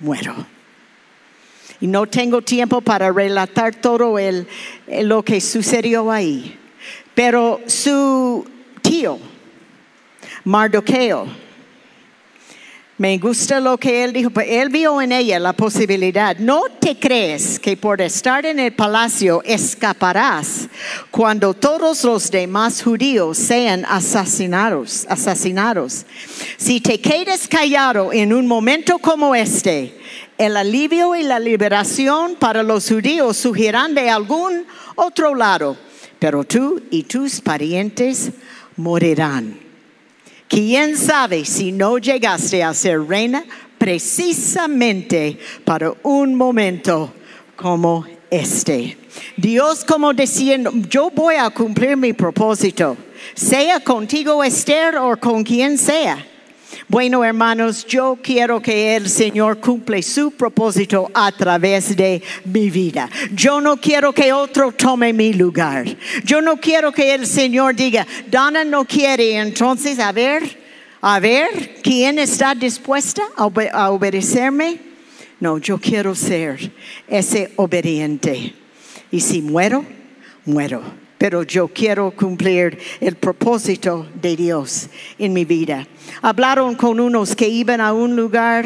muero. 0.00 0.34
Y 1.80 1.86
no 1.86 2.06
tengo 2.06 2.42
tiempo 2.42 2.80
para 2.80 3.10
relatar 3.10 3.74
todo 3.74 4.18
el, 4.18 4.46
lo 5.02 5.22
que 5.22 5.40
sucedió 5.40 6.10
ahí. 6.10 6.58
Pero 7.14 7.60
su 7.66 8.44
tío, 8.80 9.18
Mardoqueo, 10.44 11.26
me 13.02 13.18
gusta 13.18 13.58
lo 13.58 13.78
que 13.78 14.04
él 14.04 14.12
dijo, 14.12 14.30
pero 14.30 14.48
él 14.48 14.68
vio 14.68 15.02
en 15.02 15.10
ella 15.10 15.40
la 15.40 15.54
posibilidad. 15.54 16.36
No 16.36 16.62
te 16.78 16.96
crees 16.96 17.58
que 17.58 17.76
por 17.76 18.00
estar 18.00 18.46
en 18.46 18.60
el 18.60 18.74
palacio 18.74 19.42
escaparás 19.44 20.68
cuando 21.10 21.52
todos 21.52 22.04
los 22.04 22.30
demás 22.30 22.80
judíos 22.80 23.38
sean 23.38 23.84
asesinados, 23.86 25.04
asesinados. 25.08 26.06
Si 26.56 26.80
te 26.80 27.00
quedas 27.00 27.48
callado 27.48 28.12
en 28.12 28.32
un 28.32 28.46
momento 28.46 28.98
como 28.98 29.34
este, 29.34 29.98
el 30.38 30.56
alivio 30.56 31.16
y 31.16 31.24
la 31.24 31.40
liberación 31.40 32.36
para 32.36 32.62
los 32.62 32.88
judíos 32.88 33.36
surgirán 33.36 33.96
de 33.96 34.10
algún 34.10 34.64
otro 34.94 35.34
lado, 35.34 35.76
pero 36.22 36.44
tú 36.44 36.80
y 36.92 37.02
tus 37.02 37.40
parientes 37.40 38.30
morirán. 38.76 39.58
¿Quién 40.46 40.96
sabe 40.96 41.44
si 41.44 41.72
no 41.72 41.98
llegaste 41.98 42.62
a 42.62 42.72
ser 42.74 43.00
reina 43.08 43.42
precisamente 43.76 45.36
para 45.64 45.92
un 46.04 46.36
momento 46.36 47.12
como 47.56 48.06
este? 48.30 48.98
Dios 49.36 49.84
como 49.84 50.12
diciendo, 50.12 50.70
yo 50.88 51.10
voy 51.10 51.34
a 51.34 51.50
cumplir 51.50 51.96
mi 51.96 52.12
propósito, 52.12 52.96
sea 53.34 53.80
contigo 53.80 54.44
Esther 54.44 54.98
o 54.98 55.16
con 55.16 55.42
quien 55.42 55.76
sea. 55.76 56.24
Bueno, 56.92 57.24
hermanos, 57.24 57.86
yo 57.86 58.18
quiero 58.22 58.60
que 58.60 58.94
el 58.94 59.08
Señor 59.08 59.60
cumple 59.60 60.02
su 60.02 60.30
propósito 60.30 61.10
a 61.14 61.32
través 61.32 61.96
de 61.96 62.22
mi 62.44 62.68
vida. 62.68 63.08
Yo 63.32 63.62
no 63.62 63.78
quiero 63.78 64.12
que 64.12 64.30
otro 64.30 64.72
tome 64.72 65.14
mi 65.14 65.32
lugar. 65.32 65.86
Yo 66.22 66.42
no 66.42 66.58
quiero 66.58 66.92
que 66.92 67.14
el 67.14 67.26
Señor 67.26 67.74
diga, 67.74 68.06
Dana 68.30 68.62
no 68.62 68.84
quiere, 68.84 69.38
entonces, 69.38 69.98
a 69.98 70.12
ver, 70.12 70.42
a 71.00 71.18
ver, 71.18 71.80
¿quién 71.82 72.18
está 72.18 72.54
dispuesta 72.54 73.22
a, 73.38 73.48
a 73.72 73.90
obedecerme? 73.90 74.78
No, 75.40 75.56
yo 75.56 75.78
quiero 75.78 76.14
ser 76.14 76.70
ese 77.08 77.52
obediente. 77.56 78.52
Y 79.10 79.20
si 79.20 79.40
muero, 79.40 79.82
muero 80.44 80.82
pero 81.22 81.44
yo 81.44 81.68
quiero 81.68 82.10
cumplir 82.10 82.76
el 83.00 83.14
propósito 83.14 84.08
de 84.12 84.34
Dios 84.34 84.88
en 85.16 85.32
mi 85.32 85.44
vida. 85.44 85.86
Hablaron 86.20 86.74
con 86.74 86.98
unos 86.98 87.36
que 87.36 87.48
iban 87.48 87.80
a 87.80 87.92
un 87.92 88.16
lugar 88.16 88.64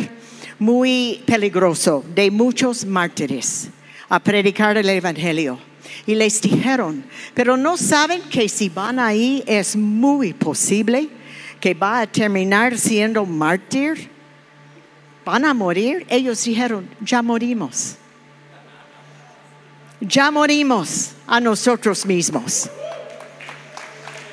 muy 0.58 1.22
peligroso, 1.26 2.02
de 2.14 2.30
muchos 2.30 2.86
mártires, 2.86 3.68
a 4.08 4.18
predicar 4.18 4.78
el 4.78 4.88
Evangelio. 4.88 5.58
Y 6.06 6.14
les 6.14 6.40
dijeron, 6.40 7.04
pero 7.34 7.58
no 7.58 7.76
saben 7.76 8.22
que 8.22 8.48
si 8.48 8.70
van 8.70 9.00
ahí 9.00 9.44
es 9.46 9.76
muy 9.76 10.32
posible 10.32 11.10
que 11.60 11.74
va 11.74 12.00
a 12.00 12.06
terminar 12.06 12.78
siendo 12.78 13.26
mártir. 13.26 14.08
Van 15.26 15.44
a 15.44 15.52
morir. 15.52 16.06
Ellos 16.08 16.42
dijeron, 16.42 16.88
ya 17.02 17.20
morimos 17.20 17.98
ya 20.00 20.30
morimos 20.30 21.12
a 21.26 21.40
nosotros 21.40 22.04
mismos. 22.06 22.68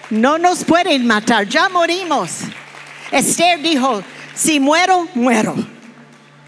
No 0.09 0.37
nos 0.37 0.63
pueden 0.63 1.07
matar, 1.07 1.47
ya 1.47 1.69
morimos. 1.69 2.41
Esther 3.11 3.61
dijo, 3.61 4.03
si 4.35 4.59
muero, 4.59 5.07
muero. 5.15 5.55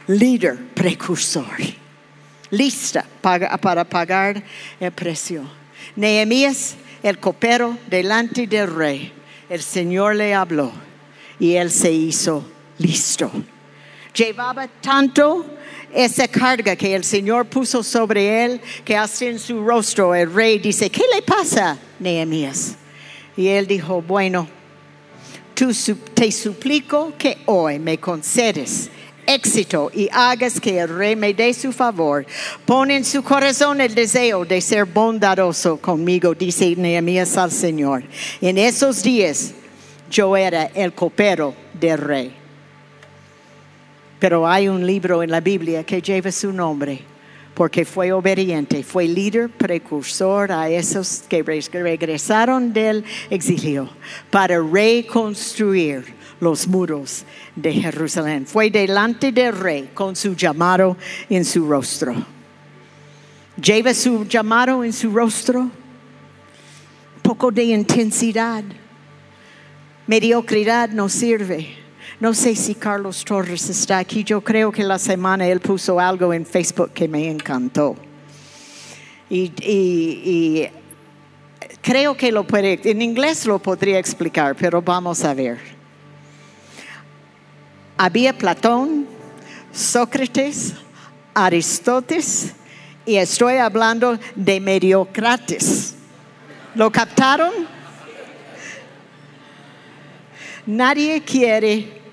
Líder, 0.08 0.58
precursor. 0.73 1.45
Lista 2.51 3.06
para, 3.21 3.58
para 3.58 3.84
pagar 3.84 4.43
el 4.80 4.91
precio. 4.91 5.43
Nehemías, 5.95 6.75
el 7.01 7.17
copero, 7.17 7.78
delante 7.88 8.47
del 8.47 8.73
rey. 8.73 9.12
El 9.49 9.62
Señor 9.62 10.15
le 10.15 10.34
habló 10.34 10.71
y 11.39 11.56
él 11.56 11.71
se 11.71 11.91
hizo 11.91 12.45
listo. 12.78 13.32
Llevaba 14.15 14.67
tanto 14.82 15.45
esa 15.93 16.28
carga 16.28 16.75
que 16.75 16.95
el 16.95 17.04
Señor 17.04 17.45
puso 17.47 17.84
sobre 17.84 18.45
él, 18.45 18.62
que 18.84 18.95
hace 18.95 19.30
en 19.30 19.39
su 19.39 19.65
rostro 19.65 20.15
el 20.15 20.34
rey 20.34 20.60
dice, 20.60 20.89
¿qué 20.89 21.04
le 21.13 21.21
pasa, 21.21 21.78
Nehemías? 21.99 22.75
Y 23.36 23.47
él 23.47 23.67
dijo, 23.67 24.01
bueno, 24.01 24.47
tú 25.54 25.71
te 26.13 26.32
suplico 26.32 27.13
que 27.17 27.39
hoy 27.45 27.80
me 27.80 27.97
concedes 27.97 28.89
éxito 29.28 29.91
y 29.93 30.08
hagas 30.12 30.60
que 30.60 30.80
el 30.80 30.89
rey 30.89 31.15
me 31.15 31.34
dé 31.34 31.54
su 31.54 31.71
favor. 31.71 32.25
Pon 32.65 32.91
en 32.91 33.04
su 33.04 33.23
corazón 33.23 33.82
el 33.82 33.95
deseo 33.95 34.45
de 34.45 34.62
ser 34.62 34.86
bondadoso 34.86 35.78
conmigo, 35.78 36.34
dice 36.34 36.75
Nehemías 36.75 37.38
al 37.38 37.51
Señor. 37.51 38.04
En 38.41 38.58
esos 38.58 39.04
días 39.04 39.54
yo 40.10 40.38
era 40.38 40.65
el 40.73 40.93
copero 40.93 41.56
del 41.73 41.97
rey. 41.97 42.44
Pero 44.19 44.47
hay 44.47 44.67
un 44.67 44.86
libro 44.86 45.23
en 45.23 45.32
la 45.32 45.41
Biblia 45.41 45.84
que 45.84 46.01
lleva 46.01 46.32
su 46.32 46.51
nombre 46.51 47.15
porque 47.56 47.86
fue 47.86 48.12
obediente, 48.12 48.84
fue 48.84 49.08
líder, 49.08 49.49
precursor 49.49 50.51
a 50.51 50.69
esos 50.69 51.23
que 51.28 51.41
regresaron 51.41 52.73
del 52.73 53.04
exilio 53.30 53.89
para 54.30 54.60
reconstruir 54.60 56.04
los 56.41 56.67
muros 56.67 57.23
de 57.56 57.71
Jerusalén. 57.73 58.45
Fue 58.45 58.69
delante 58.69 59.32
del 59.32 59.58
rey 59.58 59.89
con 59.93 60.17
su 60.17 60.36
llamado 60.36 60.97
en 61.30 61.45
su 61.45 61.65
rostro. 61.67 62.13
Lleva 63.62 63.93
su 63.93 64.25
llamado 64.25 64.84
en 64.84 64.91
su 64.91 65.10
rostro, 65.12 65.71
poco 67.21 67.51
de 67.51 67.63
intensidad. 67.63 68.65
Mediocridad 70.08 70.89
no 70.89 71.08
sirve. 71.08 71.85
No 72.19 72.34
sé 72.34 72.56
si 72.56 72.75
Carlos 72.75 73.25
Torres 73.25 73.69
está 73.69 73.97
aquí. 73.97 74.23
Yo 74.23 74.41
creo 74.41 74.71
que 74.71 74.84
la 74.84 74.97
semana 74.97 75.45
él 75.47 75.60
puso 75.60 75.99
algo 75.99 76.34
en 76.34 76.45
Facebook 76.45 76.91
que 76.93 77.08
me 77.08 77.30
encantó. 77.30 77.95
Y, 79.30 80.67
creo 81.82 82.15
que 82.15 82.32
lo 82.32 82.45
puede, 82.45 82.80
en 82.84 83.01
inglés 83.01 83.45
lo 83.45 83.60
podría 83.60 83.99
explicar, 83.99 84.56
pero 84.56 84.82
vamos 84.82 85.23
a 85.23 85.34
ver. 85.34 85.60
Había 87.97 88.38
Platón, 88.38 89.08
Sócrates, 89.73 90.73
Aristóteles 91.34 92.54
y 93.06 93.17
estoy 93.17 93.58
hablando 93.58 94.17
de 94.36 94.60
mediocrates. 94.60 95.95
¿Lo 96.75 96.91
captaron? 96.91 97.51
Nadie 100.65 101.21
quiere 101.21 102.05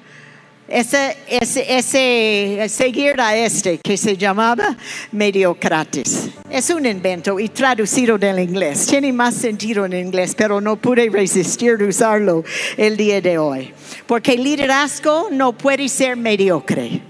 ese, 0.72 1.16
ese, 1.28 1.76
ese, 1.76 2.68
seguir 2.70 3.20
a 3.20 3.36
este 3.36 3.76
que 3.76 3.98
se 3.98 4.16
llamaba 4.16 4.74
Mediocrates. 5.12 6.30
Es 6.48 6.70
un 6.70 6.86
invento 6.86 7.38
y 7.38 7.50
traducido 7.50 8.16
del 8.16 8.38
inglés. 8.38 8.86
Tiene 8.86 9.12
más 9.12 9.34
sentido 9.34 9.84
en 9.84 9.92
inglés, 9.92 10.34
pero 10.34 10.62
no 10.62 10.76
pude 10.76 11.10
resistir 11.10 11.74
usarlo 11.82 12.42
el 12.78 12.96
día 12.96 13.20
de 13.20 13.36
hoy. 13.36 13.70
Porque 14.06 14.38
liderazgo 14.38 15.28
no 15.30 15.52
puede 15.52 15.90
ser 15.90 16.16
mediocre. 16.16 17.02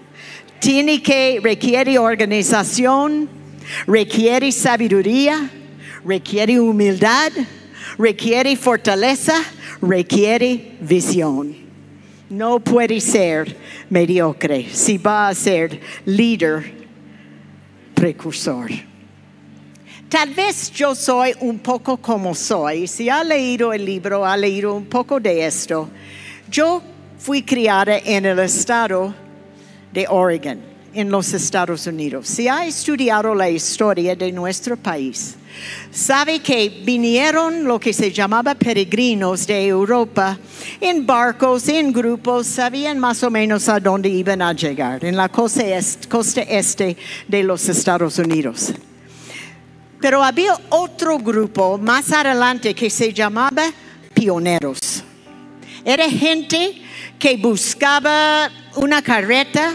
Tiene 0.59 1.01
que, 1.01 1.39
requiere 1.41 2.01
organización, 2.01 3.29
requiere 3.87 4.51
sabiduría, 4.51 5.51
requiere 6.05 6.59
humildad, 6.59 7.31
requiere 7.97 8.57
fortaleza, 8.57 9.35
requiere 9.81 10.73
visión 10.81 11.62
no 12.33 12.61
puede 12.61 12.99
ser 12.99 13.55
mediocre 13.91 14.67
si 14.73 14.97
va 14.97 15.29
a 15.29 15.35
ser 15.35 15.79
líder 16.07 16.73
precursor. 17.95 18.71
Tal 20.09 20.31
vez 20.35 20.71
yo 20.73 20.95
soy 20.95 21.35
un 21.41 21.59
poco 21.59 21.99
como 21.99 22.35
soy. 22.35 22.87
Si 22.87 23.09
ha 23.09 23.23
leído 23.23 23.73
el 23.73 23.85
libro, 23.85 24.25
ha 24.25 24.37
leído 24.37 24.75
un 24.75 24.87
poco 24.87 25.21
de 25.21 25.47
esto. 25.47 25.89
Yo 26.51 26.83
fui 27.19 27.43
criada 27.43 27.99
en 27.99 28.25
el 28.25 28.39
estado 28.39 29.15
de 29.93 30.07
Oregon, 30.09 30.59
en 30.95 31.11
los 31.11 31.33
Estados 31.35 31.87
Unidos. 31.87 32.29
Si 32.29 32.49
ha 32.49 32.67
estudiado 32.67 33.35
la 33.35 33.49
historia 33.49 34.17
de 34.17 34.33
nuestro 34.33 34.77
país, 34.77 35.37
sabe 35.91 36.41
que 36.41 36.83
vinieron 36.85 37.65
lo 37.65 37.79
que 37.79 37.93
se 37.93 38.11
llamaba 38.11 38.55
peregrinos 38.55 39.47
de 39.47 39.67
Europa 39.67 40.39
en 40.81 41.07
barcos, 41.07 41.69
en 41.69 41.93
grupos, 41.93 42.47
sabían 42.47 42.99
más 42.99 43.23
o 43.23 43.31
menos 43.31 43.69
a 43.69 43.81
dónde 43.81 44.09
iban 44.09 44.43
a 44.43 44.53
llegar, 44.53 45.05
en 45.05 45.17
la 45.17 45.29
costa 45.29 45.63
este, 46.43 46.97
de 47.29 47.43
los 47.43 47.69
Estados 47.69 48.19
Unidos. 48.19 48.73
Pero 50.01 50.23
había 50.23 50.59
otro 50.71 51.19
grupo 51.19 51.79
más 51.79 52.11
adelante 52.13 52.75
que 52.75 52.91
se 52.91 53.13
llamaba 53.13 53.73
pioneros. 54.15 55.05
Era 55.85 56.09
gente 56.11 56.83
que 57.19 57.37
buscaba 57.37 58.51
una 58.77 59.03
carreta, 59.03 59.75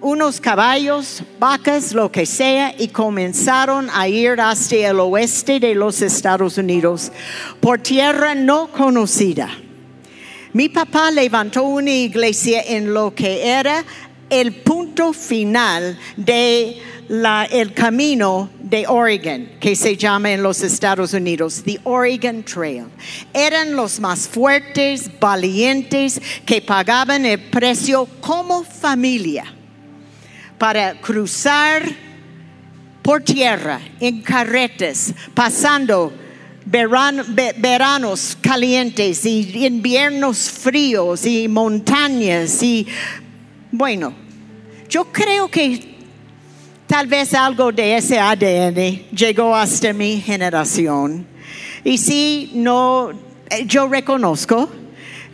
unos 0.00 0.40
caballos, 0.40 1.22
vacas, 1.38 1.92
lo 1.92 2.10
que 2.10 2.24
sea, 2.24 2.74
y 2.78 2.88
comenzaron 2.88 3.88
a 3.92 4.08
ir 4.08 4.40
hasta 4.40 4.76
el 4.76 5.00
oeste 5.00 5.58
de 5.58 5.74
los 5.74 6.02
Estados 6.02 6.58
Unidos 6.58 7.10
por 7.60 7.80
tierra 7.80 8.34
no 8.34 8.68
conocida. 8.68 9.48
Mi 10.52 10.68
papá 10.68 11.10
levantó 11.10 11.64
una 11.64 11.90
iglesia 11.90 12.62
en 12.62 12.94
lo 12.94 13.14
que 13.14 13.46
era 13.46 13.84
el 14.30 14.52
punto 14.52 15.12
final 15.12 15.98
de 16.16 16.78
la, 17.08 17.44
el 17.44 17.72
camino 17.72 18.50
de 18.60 18.86
Oregon, 18.86 19.48
que 19.60 19.74
se 19.74 19.96
llama 19.96 20.30
en 20.30 20.42
los 20.42 20.62
Estados 20.62 21.12
Unidos, 21.12 21.62
the 21.64 21.80
Oregon 21.84 22.42
Trail. 22.44 22.84
Eran 23.32 23.74
los 23.74 23.98
más 24.00 24.28
fuertes, 24.28 25.10
valientes, 25.18 26.20
que 26.44 26.60
pagaban 26.60 27.24
el 27.26 27.40
precio 27.40 28.06
como 28.20 28.62
familia 28.62 29.54
para 30.58 31.00
cruzar 31.00 31.82
por 33.02 33.22
tierra, 33.22 33.80
en 34.00 34.20
carretas, 34.20 35.14
pasando 35.32 36.12
veranos 36.66 38.36
calientes 38.40 39.24
y 39.24 39.64
inviernos 39.64 40.50
fríos 40.50 41.24
y 41.24 41.48
montañas 41.48 42.62
y 42.62 42.86
bueno, 43.70 44.12
yo 44.88 45.06
creo 45.12 45.48
que 45.48 45.96
tal 46.86 47.06
vez 47.06 47.32
algo 47.32 47.72
de 47.72 47.96
ese 47.96 48.18
ADN 48.18 49.08
llegó 49.10 49.54
hasta 49.54 49.92
mi 49.92 50.20
generación. 50.20 51.26
Y 51.84 51.96
si 51.96 52.50
no, 52.54 53.10
eh, 53.48 53.64
yo 53.66 53.88
reconozco 53.88 54.68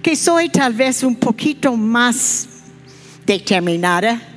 que 0.03 0.14
soy 0.14 0.49
tal 0.49 0.75
vez 0.75 1.03
un 1.03 1.16
poquito 1.16 1.77
más 1.77 2.49
determinada 3.25 4.34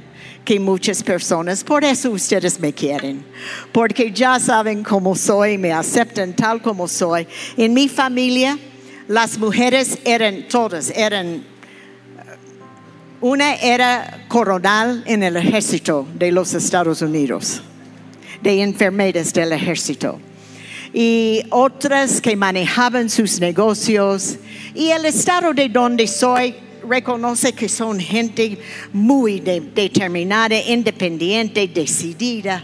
que 0.47 0.61
muchas 0.61 1.03
personas. 1.03 1.61
Por 1.61 1.83
eso 1.83 2.09
ustedes 2.09 2.57
me 2.57 2.71
quieren. 2.71 3.21
Porque 3.73 4.13
ya 4.13 4.39
saben 4.39 4.81
cómo 4.81 5.13
soy, 5.13 5.57
me 5.57 5.73
aceptan 5.73 6.33
tal 6.33 6.61
como 6.61 6.87
soy. 6.87 7.27
En 7.57 7.73
mi 7.73 7.89
familia, 7.89 8.57
las 9.09 9.37
mujeres 9.37 9.99
eran 10.05 10.47
todas, 10.47 10.89
eran 10.91 11.43
una 13.19 13.55
era 13.55 14.25
coronal 14.29 15.03
en 15.05 15.21
el 15.21 15.35
ejército 15.35 16.07
de 16.13 16.31
los 16.31 16.53
Estados 16.53 17.01
Unidos, 17.01 17.61
de 18.41 18.61
enfermeras 18.63 19.33
del 19.33 19.51
ejército. 19.51 20.17
Y 20.93 21.43
otras 21.49 22.21
que 22.21 22.37
manejaban 22.37 23.09
sus 23.09 23.41
negocios. 23.41 24.37
Y 24.73 24.91
el 24.91 25.03
estado 25.03 25.53
de 25.53 25.67
donde 25.67 26.07
soy 26.07 26.55
reconoce 26.88 27.53
que 27.53 27.69
son 27.69 27.99
gente 27.99 28.57
muy 28.93 29.39
determinada, 29.39 30.55
independiente, 30.59 31.67
decidida. 31.67 32.63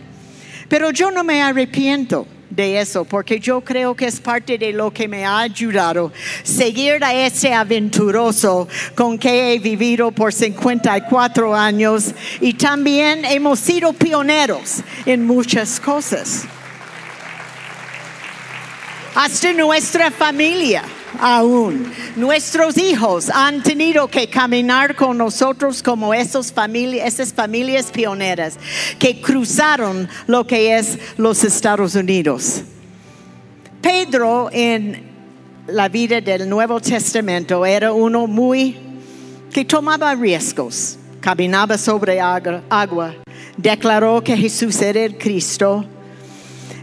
Pero 0.68 0.92
yo 0.92 1.12
no 1.12 1.24
me 1.24 1.42
arrepiento 1.42 2.26
de 2.50 2.80
eso, 2.80 3.04
porque 3.04 3.40
yo 3.40 3.62
creo 3.62 3.96
que 3.96 4.06
es 4.06 4.20
parte 4.20 4.58
de 4.58 4.72
lo 4.72 4.92
que 4.92 5.08
me 5.08 5.26
ha 5.26 5.40
ayudado 5.40 6.12
seguir 6.44 7.04
a 7.04 7.14
ese 7.14 7.54
aventuroso 7.54 8.68
con 8.96 9.18
que 9.18 9.54
he 9.54 9.60
vivido 9.60 10.12
por 10.12 10.32
54 10.32 11.56
años 11.56 12.12
y 12.40 12.54
también 12.54 13.26
hemos 13.26 13.60
sido 13.60 13.94
pioneros 13.94 14.82
en 15.06 15.26
muchas 15.26 15.80
cosas. 15.80 16.46
Hasta 19.16 19.54
nuestra 19.54 20.12
familia 20.12 20.84
aún. 21.20 21.92
Nuestros 22.16 22.78
hijos 22.78 23.30
han 23.30 23.64
tenido 23.64 24.08
que 24.08 24.28
caminar 24.30 24.96
con 24.96 25.18
nosotros 25.18 25.82
como 25.82 26.14
esas 26.14 26.52
familias, 26.52 27.08
esas 27.08 27.34
familias 27.34 27.92
pioneras 27.92 28.58
que 29.00 29.22
cruzaron 29.22 30.08
lo 30.28 30.46
que 30.46 30.78
es 30.78 30.98
los 31.18 31.44
Estados 31.44 31.96
Unidos. 31.96 32.64
Pedro 33.82 34.50
en 34.52 35.12
la 35.68 35.90
vida 35.90 36.22
del 36.22 36.48
Nuevo 36.48 36.80
Testamento 36.80 37.66
era 37.66 37.92
uno 37.92 38.28
muy 38.28 38.78
que 39.52 39.66
tomaba 39.66 40.16
riesgos, 40.16 40.98
caminaba 41.20 41.78
sobre 41.78 42.20
agua, 42.20 43.14
declaró 43.56 44.24
que 44.24 44.36
Jesús 44.36 44.82
era 44.82 45.02
el 45.02 45.18
Cristo, 45.18 45.86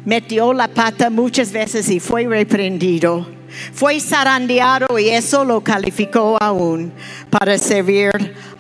metió 0.05 0.53
la 0.53 0.69
pata 0.69 1.11
muchas 1.11 1.51
veces 1.51 1.89
y 1.89 2.01
fue 2.01 2.27
reprendido 2.27 3.40
fue 3.73 4.01
zarandeado 4.01 4.99
y 4.99 5.09
eso 5.09 5.45
lo 5.45 5.61
calificó 5.61 6.37
aún 6.41 6.93
para 7.29 7.59
servir 7.59 8.11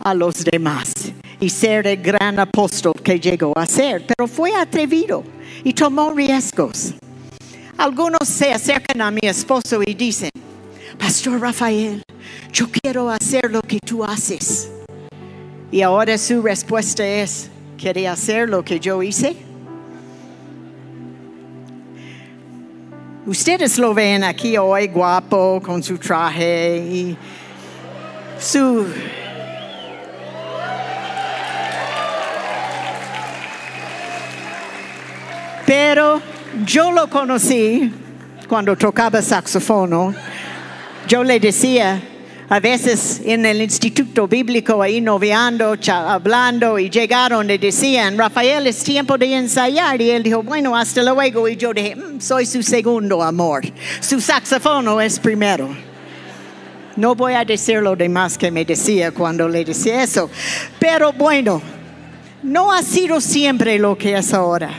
a 0.02 0.14
los 0.14 0.44
demás 0.44 0.92
y 1.40 1.48
ser 1.48 1.86
el 1.86 2.02
gran 2.02 2.38
apóstol 2.38 2.92
que 3.02 3.18
llegó 3.18 3.52
a 3.56 3.66
ser. 3.66 4.04
Pero 4.06 4.28
fue 4.28 4.54
atrevido 4.54 5.24
y 5.64 5.72
tomó 5.72 6.12
riesgos. 6.12 6.94
Algunos 7.76 8.28
se 8.28 8.52
acercan 8.52 9.00
a 9.00 9.10
mi 9.10 9.20
esposo 9.22 9.80
y 9.84 9.94
dicen, 9.94 10.30
Pastor 10.98 11.40
Rafael, 11.40 12.02
yo 12.52 12.66
quiero 12.70 13.10
hacer 13.10 13.50
lo 13.50 13.62
que 13.62 13.78
tú 13.78 14.04
haces. 14.04 14.70
Y 15.72 15.82
ahora 15.82 16.18
su 16.18 16.42
respuesta 16.42 17.06
es, 17.06 17.48
¿quiere 17.78 18.06
hacer 18.06 18.48
lo 18.48 18.64
que 18.64 18.80
yo 18.80 19.02
hice? 19.02 19.36
Ustedes 23.26 23.76
lo 23.76 23.92
ven 23.92 24.24
aquí 24.24 24.56
hoy 24.56 24.88
guapo 24.88 25.60
con 25.62 25.82
su 25.82 25.98
traje 25.98 26.78
y 26.78 27.16
su... 28.38 28.86
Pero 35.66 36.22
yo 36.64 36.90
lo 36.90 37.08
conocí 37.08 37.92
cuando 38.48 38.74
tocaba 38.74 39.20
saxofono. 39.20 40.14
Yo 41.06 41.22
le 41.22 41.38
decía, 41.38 42.02
a 42.50 42.58
veces 42.58 43.22
en 43.24 43.46
el 43.46 43.62
instituto 43.62 44.26
bíblico 44.26 44.82
ahí 44.82 45.00
noviando, 45.00 45.76
hablando 45.88 46.80
y 46.80 46.90
llegaron 46.90 47.48
y 47.48 47.58
decían, 47.58 48.18
Rafael, 48.18 48.66
es 48.66 48.82
tiempo 48.82 49.16
de 49.16 49.36
ensayar. 49.36 50.02
Y 50.02 50.10
él 50.10 50.24
dijo, 50.24 50.42
bueno, 50.42 50.76
hasta 50.76 51.00
luego. 51.04 51.46
Y 51.46 51.56
yo 51.56 51.72
dije, 51.72 51.94
mm, 51.94 52.20
soy 52.20 52.46
su 52.46 52.60
segundo 52.64 53.22
amor. 53.22 53.62
Su 54.00 54.20
saxofono 54.20 55.00
es 55.00 55.20
primero. 55.20 55.68
No 56.96 57.14
voy 57.14 57.34
a 57.34 57.44
decir 57.44 57.80
lo 57.80 57.94
demás 57.94 58.36
que 58.36 58.50
me 58.50 58.64
decía 58.64 59.12
cuando 59.12 59.48
le 59.48 59.64
decía 59.64 60.02
eso. 60.02 60.28
Pero 60.80 61.12
bueno, 61.12 61.62
no 62.42 62.72
ha 62.72 62.82
sido 62.82 63.20
siempre 63.20 63.78
lo 63.78 63.96
que 63.96 64.18
es 64.18 64.34
ahora. 64.34 64.70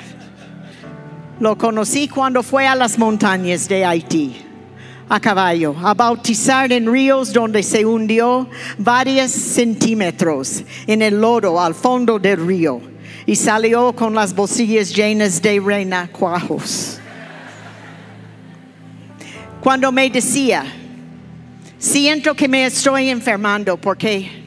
Lo 1.40 1.58
conocí 1.58 2.10
cuando 2.10 2.44
fue 2.44 2.68
a 2.68 2.76
las 2.76 2.98
montañas 2.98 3.70
de 3.70 3.86
Haití 3.86 4.51
a 5.12 5.20
caballo, 5.20 5.76
a 5.84 5.94
bautizar 5.94 6.72
en 6.72 6.90
ríos 6.90 7.34
donde 7.34 7.62
se 7.64 7.86
hundió 7.86 8.48
varios 8.78 9.30
centímetros 9.30 10.64
en 10.88 11.02
el 11.02 11.20
lodo 11.20 11.60
al 11.60 11.76
fondo 11.76 12.18
del 12.18 12.48
río 12.48 12.80
y 13.26 13.36
salió 13.36 13.94
con 13.94 14.16
las 14.16 14.34
bolsillas 14.34 14.96
llenas 14.96 15.42
de 15.42 15.60
renacuajos. 15.60 16.98
Cuando 19.60 19.92
me 19.92 20.10
decía, 20.10 20.64
siento 21.78 22.34
que 22.34 22.48
me 22.48 22.66
estoy 22.66 23.10
enfermando 23.10 23.76
porque 23.76 24.42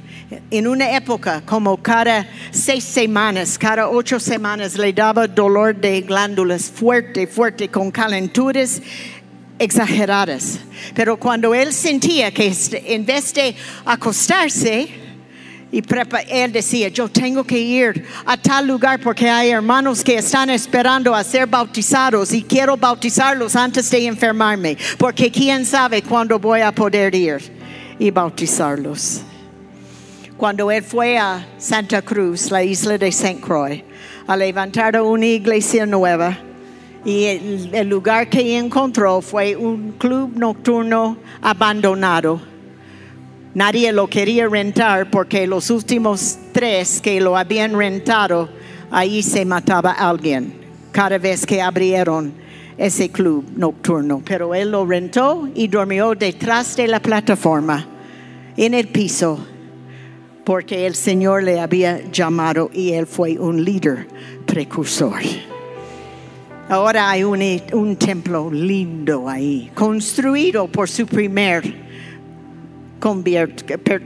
en 0.50 0.66
una 0.66 0.96
época 0.96 1.42
como 1.44 1.76
cada 1.76 2.26
seis 2.50 2.84
semanas, 2.84 3.58
cada 3.58 3.88
ocho 3.88 4.18
semanas 4.18 4.76
le 4.76 4.92
daba 4.92 5.26
dolor 5.26 5.74
de 5.74 6.00
glándulas 6.00 6.70
fuerte, 6.70 7.26
fuerte, 7.26 7.68
con 7.68 7.90
calenturas 7.90 8.80
exageradas. 9.64 10.60
Pero 10.94 11.16
cuando 11.16 11.54
él 11.54 11.72
sentía 11.72 12.32
que 12.32 12.52
en 12.86 13.04
vez 13.04 13.34
de 13.34 13.54
acostarse, 13.84 15.04
y 15.74 15.82
él 16.28 16.52
decía, 16.52 16.88
yo 16.88 17.08
tengo 17.08 17.42
que 17.42 17.58
ir 17.58 18.06
a 18.24 18.36
tal 18.36 18.68
lugar 18.68 19.00
porque 19.00 19.28
hay 19.28 19.50
hermanos 19.50 20.04
que 20.04 20.18
están 20.18 20.48
esperando 20.50 21.12
a 21.12 21.24
ser 21.24 21.48
bautizados 21.48 22.32
y 22.32 22.44
quiero 22.44 22.76
bautizarlos 22.76 23.56
antes 23.56 23.90
de 23.90 24.06
enfermarme, 24.06 24.78
porque 24.98 25.32
quién 25.32 25.66
sabe 25.66 26.00
cuándo 26.00 26.38
voy 26.38 26.60
a 26.60 26.70
poder 26.70 27.12
ir 27.12 27.38
y 27.98 28.12
bautizarlos. 28.12 29.22
Cuando 30.36 30.70
él 30.70 30.84
fue 30.84 31.18
a 31.18 31.44
Santa 31.58 32.02
Cruz, 32.02 32.52
la 32.52 32.62
isla 32.62 32.96
de 32.96 33.10
Saint 33.10 33.40
Croix, 33.40 33.82
a 34.28 34.36
levantar 34.36 35.00
una 35.00 35.26
iglesia 35.26 35.86
nueva, 35.86 36.38
y 37.05 37.24
el, 37.72 37.88
lugar 37.88 38.28
que 38.28 38.57
encontró 38.57 39.20
fue 39.20 39.57
un 39.57 39.92
club 39.92 40.32
nocturno 40.36 41.18
abandonado. 41.42 42.40
Nadie 43.55 43.92
lo 43.92 44.09
quería 44.09 44.48
rentar 44.48 45.11
porque 45.11 45.46
los 45.46 45.70
últimos 45.70 46.38
tres 46.52 47.00
que 47.00 47.20
lo 47.20 47.36
habían 47.36 47.76
rentado, 47.76 48.48
ahí 48.90 49.22
se 49.22 49.44
mataba 49.44 49.92
alguien 49.92 50.55
cada 50.92 51.18
vez 51.18 51.44
que 51.44 51.61
abrieron 51.61 52.32
ese 52.78 53.11
club 53.11 53.44
nocturno. 53.57 54.22
Pero 54.24 54.55
él 54.55 54.70
lo 54.70 54.86
rentó 54.86 55.48
y 55.55 55.68
durmió 55.68 56.14
detrás 56.14 56.74
de 56.76 56.88
la 56.88 57.00
plataforma 57.00 57.86
en 58.57 58.74
el 58.74 58.88
piso 58.88 59.38
porque 60.44 60.86
el 60.86 60.94
Señor 60.94 61.42
le 61.42 61.61
había 61.61 62.00
llamado 62.11 62.70
y 62.72 62.92
él 62.92 63.07
fue 63.07 63.38
un 63.38 63.64
líder 63.64 64.07
precursor. 64.46 65.20
Ahora 66.68 67.10
hay 67.10 67.24
un, 67.24 67.42
un 67.72 67.96
templo 67.96 68.50
lindo 68.50 69.28
ahí, 69.28 69.70
construido 69.74 70.66
por 70.66 70.88
su 70.88 71.06
primer 71.06 71.84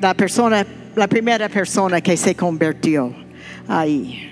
la 0.01 0.15
persona, 0.15 0.67
la 0.97 1.07
primera 1.07 1.49
persona 1.49 2.01
que 2.01 2.17
se 2.17 2.35
convirtió 2.35 3.15
ahí. 3.69 4.29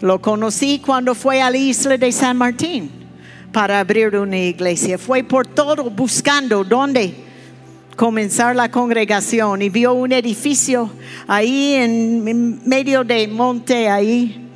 Lo 0.00 0.20
conocí 0.20 0.80
cuando 0.84 1.14
fue 1.14 1.40
a 1.40 1.50
la 1.50 1.56
isla 1.56 1.96
de 1.96 2.10
San 2.10 2.36
Martín 2.36 2.90
para 3.52 3.78
abrir 3.78 4.16
una 4.16 4.38
iglesia. 4.38 4.98
Fue 4.98 5.22
por 5.22 5.46
todo 5.46 5.88
buscando 5.88 6.64
dónde 6.64 7.14
comenzar 7.94 8.56
la 8.56 8.72
congregación 8.72 9.62
y 9.62 9.68
vio 9.68 9.92
un 9.92 10.10
edificio 10.10 10.90
ahí 11.28 11.74
en 11.74 12.60
medio 12.68 13.04
de 13.04 13.28
monte 13.28 13.88
ahí 13.88 14.50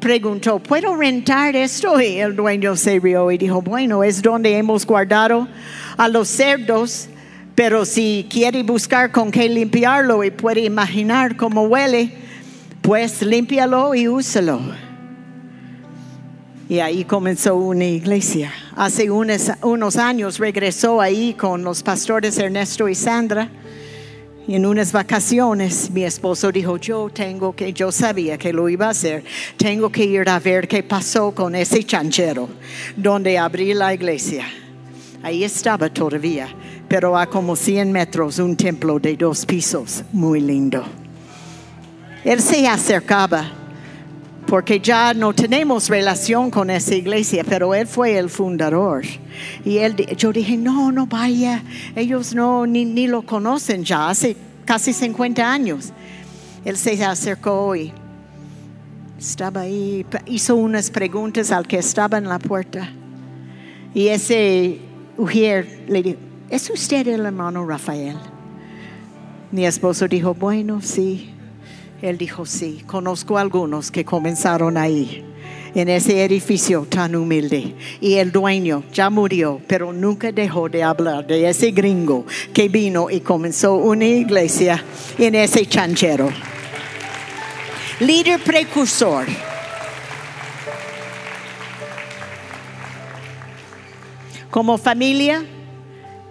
preguntó, 0.00 0.58
¿puedo 0.58 0.96
rentar 0.96 1.54
esto? 1.54 2.00
Y 2.00 2.18
el 2.18 2.34
dueño 2.34 2.74
se 2.74 2.98
rió 2.98 3.30
y 3.30 3.38
dijo, 3.38 3.62
bueno, 3.62 4.02
es 4.02 4.22
donde 4.22 4.56
hemos 4.56 4.86
guardado 4.86 5.46
a 5.96 6.08
los 6.08 6.28
cerdos, 6.28 7.08
pero 7.54 7.84
si 7.84 8.26
quiere 8.30 8.62
buscar 8.62 9.12
con 9.12 9.30
qué 9.30 9.48
limpiarlo 9.48 10.24
y 10.24 10.30
puede 10.30 10.62
imaginar 10.62 11.36
cómo 11.36 11.62
huele, 11.62 12.14
pues 12.80 13.22
límpialo 13.22 13.94
y 13.94 14.08
úsalo. 14.08 14.60
Y 16.68 16.78
ahí 16.78 17.04
comenzó 17.04 17.56
una 17.56 17.84
iglesia. 17.84 18.52
Hace 18.76 19.10
unos, 19.10 19.50
unos, 19.62 19.96
años 19.96 20.38
regresó 20.38 21.00
ahí 21.00 21.34
con 21.34 21.62
los 21.62 21.82
pastores 21.82 22.38
Ernesto 22.38 22.88
y 22.88 22.94
Sandra. 22.94 23.48
En 24.52 24.66
unas 24.66 24.90
vacaciones 24.90 25.92
mi 25.92 26.02
esposo 26.02 26.50
dijo, 26.50 26.76
yo 26.76 27.08
tengo 27.08 27.54
que, 27.54 27.72
yo 27.72 27.92
sabía 27.92 28.36
que 28.36 28.52
lo 28.52 28.68
iba 28.68 28.86
a 28.86 28.90
hacer, 28.90 29.22
tengo 29.56 29.92
que 29.92 30.02
ir 30.02 30.28
a 30.28 30.40
ver 30.40 30.66
qué 30.66 30.82
pasó 30.82 31.30
con 31.30 31.54
ese 31.54 31.84
chanchero 31.84 32.48
donde 32.96 33.38
abrí 33.38 33.74
la 33.74 33.94
iglesia. 33.94 34.44
Ahí 35.22 35.44
estaba 35.44 35.88
todavía, 35.88 36.48
pero 36.88 37.16
a 37.16 37.26
como 37.26 37.54
100 37.54 37.92
metros 37.92 38.40
un 38.40 38.56
templo 38.56 38.98
de 38.98 39.16
dos 39.16 39.46
pisos, 39.46 40.02
muy 40.10 40.40
lindo. 40.40 40.82
Él 42.24 42.40
se 42.40 42.66
acercaba 42.66 43.59
porque 44.50 44.80
ya 44.80 45.14
no 45.14 45.32
tenemos 45.32 45.88
relación 45.88 46.50
con 46.50 46.70
esa 46.70 46.96
iglesia, 46.96 47.44
pero 47.48 47.72
él 47.72 47.86
fue 47.86 48.18
el 48.18 48.28
fundador. 48.28 49.04
Y 49.64 49.78
él, 49.78 49.94
yo 50.16 50.32
dije, 50.32 50.56
no, 50.56 50.90
no 50.90 51.06
vaya, 51.06 51.62
ellos 51.94 52.34
no, 52.34 52.66
ni, 52.66 52.84
ni 52.84 53.06
lo 53.06 53.22
conocen 53.22 53.84
ya, 53.84 54.08
hace 54.08 54.36
casi 54.64 54.92
50 54.92 55.52
años. 55.52 55.92
Él 56.64 56.76
se 56.76 57.02
acercó 57.04 57.76
y 57.76 57.92
estaba 59.16 59.60
ahí, 59.60 60.04
hizo 60.26 60.56
unas 60.56 60.90
preguntas 60.90 61.52
al 61.52 61.68
que 61.68 61.78
estaba 61.78 62.18
en 62.18 62.24
la 62.28 62.40
puerta. 62.40 62.92
Y 63.94 64.08
ese 64.08 64.80
mujer 65.16 65.84
le 65.86 66.02
dijo, 66.02 66.18
¿es 66.50 66.68
usted 66.70 67.06
el 67.06 67.24
hermano 67.24 67.64
Rafael? 67.64 68.16
Mi 69.52 69.64
esposo 69.64 70.08
dijo, 70.08 70.34
bueno, 70.34 70.80
sí. 70.82 71.34
Él 72.02 72.16
dijo, 72.16 72.46
sí, 72.46 72.82
conozco 72.86 73.36
algunos 73.36 73.90
que 73.90 74.06
comenzaron 74.06 74.78
ahí, 74.78 75.22
en 75.74 75.90
ese 75.90 76.24
edificio 76.24 76.86
tan 76.88 77.14
humilde. 77.14 77.74
Y 78.00 78.14
el 78.14 78.32
dueño 78.32 78.84
ya 78.90 79.10
murió, 79.10 79.60
pero 79.66 79.92
nunca 79.92 80.32
dejó 80.32 80.70
de 80.70 80.82
hablar 80.82 81.26
de 81.26 81.46
ese 81.46 81.72
gringo 81.72 82.24
que 82.54 82.70
vino 82.70 83.10
y 83.10 83.20
comenzó 83.20 83.74
una 83.74 84.06
iglesia 84.06 84.82
en 85.18 85.34
ese 85.34 85.66
chanchero. 85.66 86.30
Líder 88.00 88.40
precursor. 88.40 89.26
Como 94.50 94.78
familia, 94.78 95.44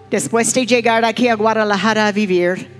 después 0.10 0.52
de 0.52 0.66
llegar 0.66 1.06
aquí 1.06 1.28
a 1.28 1.36
Guadalajara 1.36 2.08
a 2.08 2.12
vivir, 2.12 2.79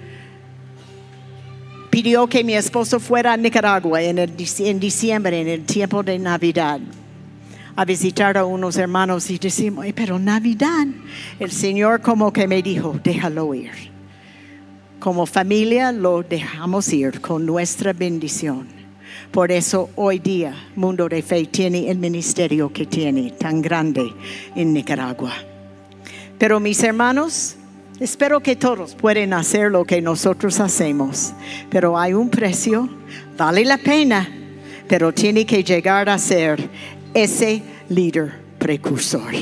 pidió 1.90 2.28
que 2.28 2.44
mi 2.44 2.56
esposo 2.56 3.00
fuera 3.00 3.34
a 3.34 3.38
Nicaragua 3.38 4.02
en, 4.02 4.20
en 4.20 4.80
diciembre, 4.80 5.42
en 5.42 5.48
el 5.48 5.66
tiempo 5.66 6.04
de 6.04 6.20
Navidad, 6.20 6.80
a 7.76 7.86
visitar 7.86 8.38
a 8.38 8.46
unos 8.46 8.78
hermanos 8.78 9.30
y 9.30 9.38
decimos, 9.38 9.86
pero 9.96 10.20
Navidad, 10.20 10.88
el 11.40 11.52
Señor 11.52 12.02
como 12.02 12.32
que 12.34 12.48
me 12.48 12.62
dijo, 12.62 13.00
déjalo 13.04 13.54
ir. 13.54 13.72
Como 15.00 15.26
familia 15.26 15.92
lo 15.92 16.24
dejamos 16.24 16.92
ir 16.92 17.22
con 17.22 17.46
nuestra 17.46 17.94
bendición. 17.94 18.68
Por 19.32 19.52
eso 19.52 19.90
hoy 19.96 20.20
día 20.20 20.54
Mundo 20.76 21.08
de 21.08 21.22
Fe 21.22 21.46
tiene 21.46 21.90
el 21.90 22.00
ministerio 22.00 22.72
que 22.74 22.86
tiene 22.86 23.32
tan 23.32 23.62
grande 23.62 24.14
en 24.56 24.74
Nicaragua. 24.74 25.34
Pero 26.38 26.60
mis 26.60 26.84
hermanos, 26.84 27.56
Espero 28.00 28.40
que 28.40 28.56
todos 28.56 28.96
pueden 28.96 29.34
hacer 29.34 29.72
lo 29.72 29.84
que 29.84 30.02
nosotros 30.02 30.62
hacemos, 30.62 31.34
pero 31.70 31.98
hay 31.98 32.14
un 32.14 32.30
precio, 32.30 32.88
vale 33.38 33.66
la 33.66 33.78
pena, 33.78 34.26
pero 34.88 35.14
tiene 35.14 35.46
que 35.46 35.66
llegar 35.66 36.08
a 36.08 36.18
ser 36.18 36.70
ese 37.14 37.62
líder 37.90 38.40
precursor. 38.58 39.34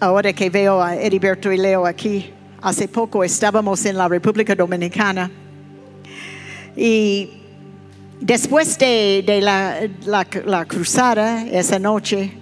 Ahora 0.00 0.32
que 0.32 0.48
veo 0.48 0.80
a 0.80 0.96
Heriberto 0.96 1.52
y 1.52 1.58
Leo 1.58 1.84
aquí, 1.84 2.32
hace 2.62 2.88
poco 2.88 3.22
estábamos 3.22 3.84
en 3.84 3.98
la 3.98 4.08
República 4.08 4.54
Dominicana 4.54 5.30
y 6.74 7.28
después 8.18 8.78
de, 8.78 9.40
la, 9.42 9.80
la 10.46 10.64
cruzada 10.64 11.44
esa 11.44 11.78
noche, 11.78 12.32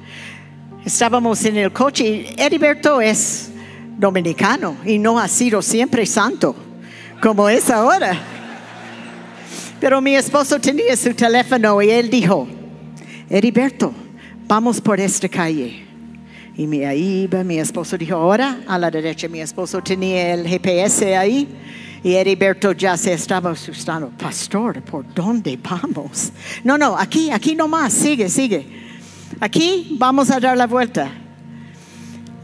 estábamos 0.84 1.44
en 1.44 1.56
el 1.56 1.72
coche. 1.72 2.26
Heriberto 2.38 3.00
es 3.00 3.50
dominicano 3.96 4.76
y 4.84 4.98
no 4.98 5.18
ha 5.18 5.28
sido 5.28 5.62
siempre 5.62 6.06
santo 6.06 6.54
como 7.20 7.48
es 7.48 7.70
ahora. 7.70 8.18
Pero 9.80 10.00
mi 10.00 10.14
esposo 10.14 10.58
tenía 10.58 10.96
su 10.96 11.14
teléfono 11.14 11.80
y 11.82 11.90
él 11.90 12.10
dijo, 12.10 12.48
Heriberto, 13.28 13.92
vamos 14.46 14.80
por 14.80 15.00
esta 15.00 15.28
calle. 15.28 15.84
Y 16.56 16.66
me 16.66 16.86
ahí 16.86 17.24
iba, 17.24 17.44
mi 17.44 17.58
esposo 17.58 17.98
dijo, 17.98 18.16
ahora 18.16 18.60
a 18.66 18.78
la 18.78 18.90
derecha, 18.90 19.28
mi 19.28 19.40
esposo 19.40 19.82
tenía 19.82 20.32
el 20.32 20.46
GPS 20.46 21.14
ahí. 21.16 21.48
Y 22.02 22.14
Heriberto 22.14 22.72
ya 22.72 22.96
se 22.96 23.12
estaba 23.12 23.50
asustando. 23.50 24.10
Pastor, 24.10 24.80
¿por 24.82 25.12
dónde 25.12 25.58
vamos? 25.58 26.32
No, 26.64 26.78
no, 26.78 26.96
aquí, 26.96 27.30
aquí 27.30 27.54
nomás, 27.54 27.92
sigue, 27.92 28.28
sigue. 28.28 28.66
Aquí 29.40 29.96
vamos 29.98 30.30
a 30.30 30.40
dar 30.40 30.56
la 30.56 30.66
vuelta. 30.66 31.10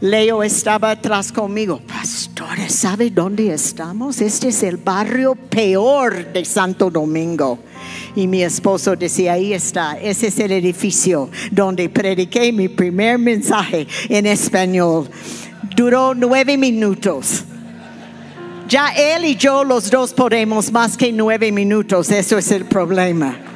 Leo 0.03 0.43
estaba 0.43 0.91
atrás 0.91 1.31
conmigo. 1.31 1.79
Pastor, 1.87 2.59
¿sabe 2.67 3.09
dónde 3.09 3.53
estamos? 3.53 4.19
Este 4.19 4.49
es 4.49 4.61
el 4.63 4.75
barrio 4.75 5.33
peor 5.33 6.33
de 6.33 6.43
Santo 6.43 6.89
Domingo. 6.89 7.59
Y 8.13 8.27
mi 8.27 8.43
esposo 8.43 8.97
decía, 8.97 9.31
ahí 9.31 9.53
está, 9.53 9.97
ese 9.97 10.27
es 10.27 10.39
el 10.39 10.51
edificio 10.51 11.29
donde 11.51 11.87
prediqué 11.87 12.51
mi 12.51 12.67
primer 12.67 13.17
mensaje 13.17 13.87
en 14.09 14.25
español. 14.25 15.09
Duró 15.73 16.13
nueve 16.13 16.57
minutos. 16.57 17.45
Ya 18.67 18.89
él 18.89 19.23
y 19.23 19.37
yo 19.37 19.63
los 19.63 19.89
dos 19.89 20.11
podemos 20.13 20.69
más 20.73 20.97
que 20.97 21.13
nueve 21.13 21.49
minutos, 21.53 22.11
eso 22.11 22.37
es 22.37 22.51
el 22.51 22.65
problema. 22.65 23.52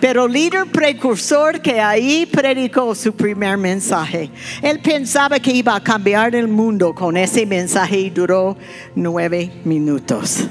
Pero 0.00 0.26
líder 0.26 0.66
precursor 0.66 1.60
que 1.60 1.78
ahí 1.78 2.24
predicó 2.24 2.94
su 2.94 3.12
primer 3.12 3.58
mensaje. 3.58 4.30
Él 4.62 4.80
pensaba 4.80 5.38
que 5.38 5.52
iba 5.52 5.76
a 5.76 5.82
cambiar 5.82 6.34
el 6.34 6.48
mundo 6.48 6.94
con 6.94 7.18
ese 7.18 7.44
mensaje 7.44 7.98
y 7.98 8.10
duró 8.10 8.56
nueve 8.94 9.52
minutos. 9.64 10.44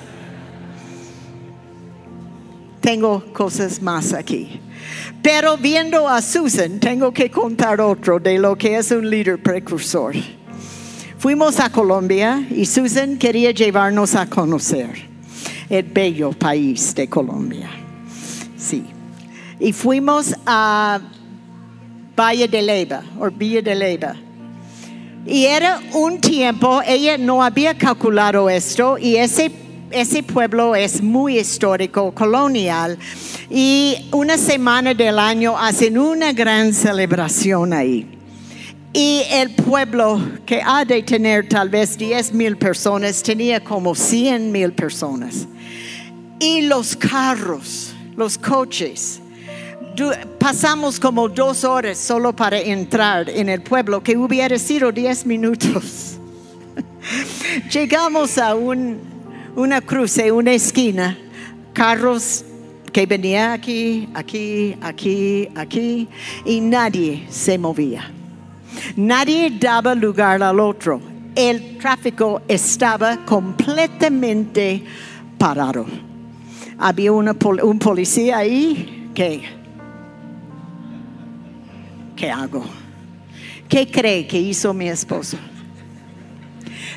Tengo 2.80 3.24
cosas 3.34 3.82
más 3.82 4.14
aquí. 4.14 4.62
Pero 5.24 5.58
viendo 5.58 6.08
a 6.08 6.22
Susan, 6.22 6.80
tengo 6.80 7.12
que 7.12 7.32
contar 7.32 7.82
otro 7.82 8.20
de 8.20 8.38
lo 8.38 8.56
que 8.56 8.78
es 8.78 8.92
un 8.92 9.10
líder 9.10 9.42
precursor. 9.42 10.14
Fuimos 11.18 11.60
a 11.60 11.72
Colombia 11.72 12.48
y 12.52 12.66
Susan 12.66 13.18
quería 13.18 13.52
llevarnos 13.52 14.16
a 14.16 14.28
conocer 14.28 14.90
el 15.70 15.84
bello 15.84 16.32
país 16.32 16.96
de 16.96 17.10
Colombia. 17.10 17.70
Sí 18.56 18.86
y 19.60 19.74
fuimos 19.74 20.34
a 20.46 21.00
Valle 22.16 22.48
de 22.48 22.62
Leyva 22.62 23.04
o 23.20 23.30
Villa 23.30 23.62
de 23.62 23.76
Leyva. 23.76 24.16
Y 25.26 25.46
era 25.46 25.80
un 25.94 26.20
tiempo, 26.20 26.82
ella 26.86 27.18
no 27.18 27.44
había 27.44 27.78
calculado 27.78 28.50
esto 28.50 28.98
y 28.98 29.18
ese, 29.18 29.52
ese 29.92 30.24
pueblo 30.24 30.76
es 30.76 31.02
muy 31.02 31.38
histórico, 31.38 32.12
colonial. 32.14 32.98
Y 33.50 33.96
una 34.12 34.38
semana 34.38 34.94
del 34.94 35.20
año 35.20 35.58
hacen 35.58 35.98
una 35.98 36.32
gran 36.34 36.74
celebración 36.74 37.74
ahí. 37.74 38.08
Y 38.92 39.22
el 39.30 39.52
pueblo 39.52 40.20
que 40.46 40.62
ha 40.66 40.84
de 40.84 41.04
tener 41.04 41.48
tal 41.48 41.70
vez 41.70 41.96
10 41.98 42.34
mil 42.34 42.58
personas 42.58 43.22
tenía 43.22 43.64
como 43.64 43.94
100 43.94 44.52
mil 44.52 44.74
personas. 44.74 45.48
Y 46.40 46.62
los 46.62 46.96
carros, 46.96 47.94
los 48.16 48.38
coches. 48.38 49.22
Pasamos 50.40 51.00
como 51.00 51.28
dos 51.30 51.64
horas 51.64 51.98
solo 51.98 52.34
para 52.36 52.60
entrar 52.60 53.30
en 53.30 53.50
el 53.50 53.62
pueblo, 53.62 54.02
que 54.02 54.16
hubiera 54.18 54.58
sido 54.58 54.92
10 54.92 55.26
minutos. 55.26 56.18
Llegamos 57.72 58.38
a 58.38 58.56
un- 58.56 59.00
una 59.56 59.82
cruce, 59.82 60.32
una 60.32 60.52
esquina, 60.54 61.18
carros 61.74 62.46
que 62.94 63.06
venían 63.06 63.52
aquí, 63.52 64.10
aquí, 64.14 64.76
aquí, 64.82 65.48
aquí, 65.56 66.08
y 66.46 66.62
nadie 66.62 67.26
se 67.30 67.58
movía. 67.58 68.12
Nadie 68.96 69.52
daba 69.60 69.94
lugar 69.96 70.42
al 70.42 70.60
otro. 70.60 71.02
El 71.36 71.78
tráfico 71.78 72.42
estaba 72.48 73.24
completamente 73.26 74.84
parado. 75.38 75.86
Había 76.78 77.12
un 77.12 77.80
policía 77.80 78.38
ahí 78.38 79.10
que, 79.14 79.44
¿qué 82.20 82.30
hago? 82.30 82.66
¿Qué 83.70 83.90
cree 83.90 84.28
que 84.28 84.38
hizo 84.38 84.74
mi 84.74 84.90
esposo? 84.90 85.38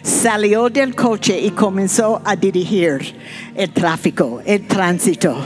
Salió 0.03 0.69
del 0.69 0.97
coche 0.97 1.39
y 1.39 1.53
comenzó 1.53 2.21
a 2.25 2.35
dirigir 2.35 3.15
el 3.55 3.71
tráfico, 3.71 4.43
el 4.45 4.67
tránsito. 4.67 5.37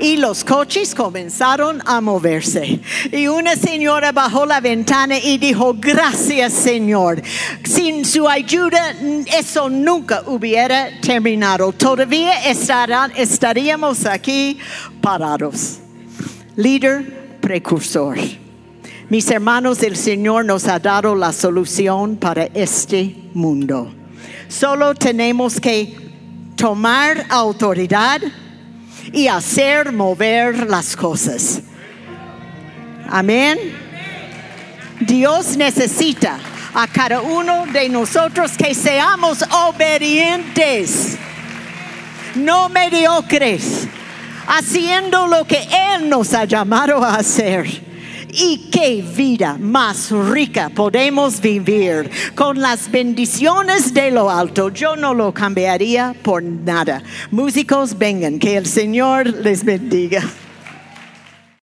Y 0.00 0.16
los 0.16 0.42
coches 0.42 0.94
comenzaron 0.94 1.80
a 1.86 2.00
moverse. 2.00 2.80
Y 3.12 3.28
una 3.28 3.54
señora 3.54 4.10
bajó 4.10 4.44
la 4.44 4.60
ventana 4.60 5.16
y 5.18 5.38
dijo, 5.38 5.74
gracias 5.78 6.52
Señor. 6.52 7.22
Sin 7.64 8.04
su 8.04 8.28
ayuda 8.28 8.96
eso 9.38 9.70
nunca 9.70 10.24
hubiera 10.26 11.00
terminado. 11.00 11.70
Todavía 11.70 12.50
estaríamos 12.50 14.04
aquí 14.04 14.58
parados. 15.00 15.78
Líder 16.56 17.38
precursor. 17.40 18.41
Mis 19.08 19.30
hermanos, 19.30 19.82
el 19.82 19.96
Señor 19.96 20.44
nos 20.44 20.66
ha 20.68 20.78
dado 20.78 21.14
la 21.14 21.32
solución 21.32 22.16
para 22.16 22.44
este 22.54 23.14
mundo. 23.34 23.92
Solo 24.48 24.94
tenemos 24.94 25.60
que 25.60 25.96
tomar 26.56 27.26
autoridad 27.28 28.20
y 29.12 29.28
hacer 29.28 29.92
mover 29.92 30.68
las 30.68 30.96
cosas. 30.96 31.62
Amén. 33.10 33.58
Dios 35.00 35.56
necesita 35.56 36.38
a 36.74 36.86
cada 36.86 37.20
uno 37.20 37.66
de 37.66 37.88
nosotros 37.88 38.52
que 38.56 38.74
seamos 38.74 39.44
obedientes, 39.50 41.16
no 42.34 42.68
mediocres, 42.68 43.86
haciendo 44.46 45.26
lo 45.26 45.44
que 45.44 45.68
Él 45.94 46.08
nos 46.08 46.32
ha 46.32 46.44
llamado 46.44 47.04
a 47.04 47.16
hacer. 47.16 47.91
Y 48.34 48.70
qué 48.70 49.04
vida 49.14 49.58
más 49.60 50.10
rica 50.10 50.70
podemos 50.70 51.38
vivir 51.38 52.10
con 52.34 52.62
las 52.62 52.90
bendiciones 52.90 53.92
de 53.92 54.10
lo 54.10 54.30
alto. 54.30 54.70
Yo 54.70 54.96
no 54.96 55.12
lo 55.12 55.34
cambiaría 55.34 56.14
por 56.22 56.42
nada. 56.42 57.02
Músicos, 57.30 57.98
vengan, 57.98 58.38
que 58.38 58.56
el 58.56 58.64
Señor 58.64 59.26
les 59.26 59.62
bendiga. 59.62 60.22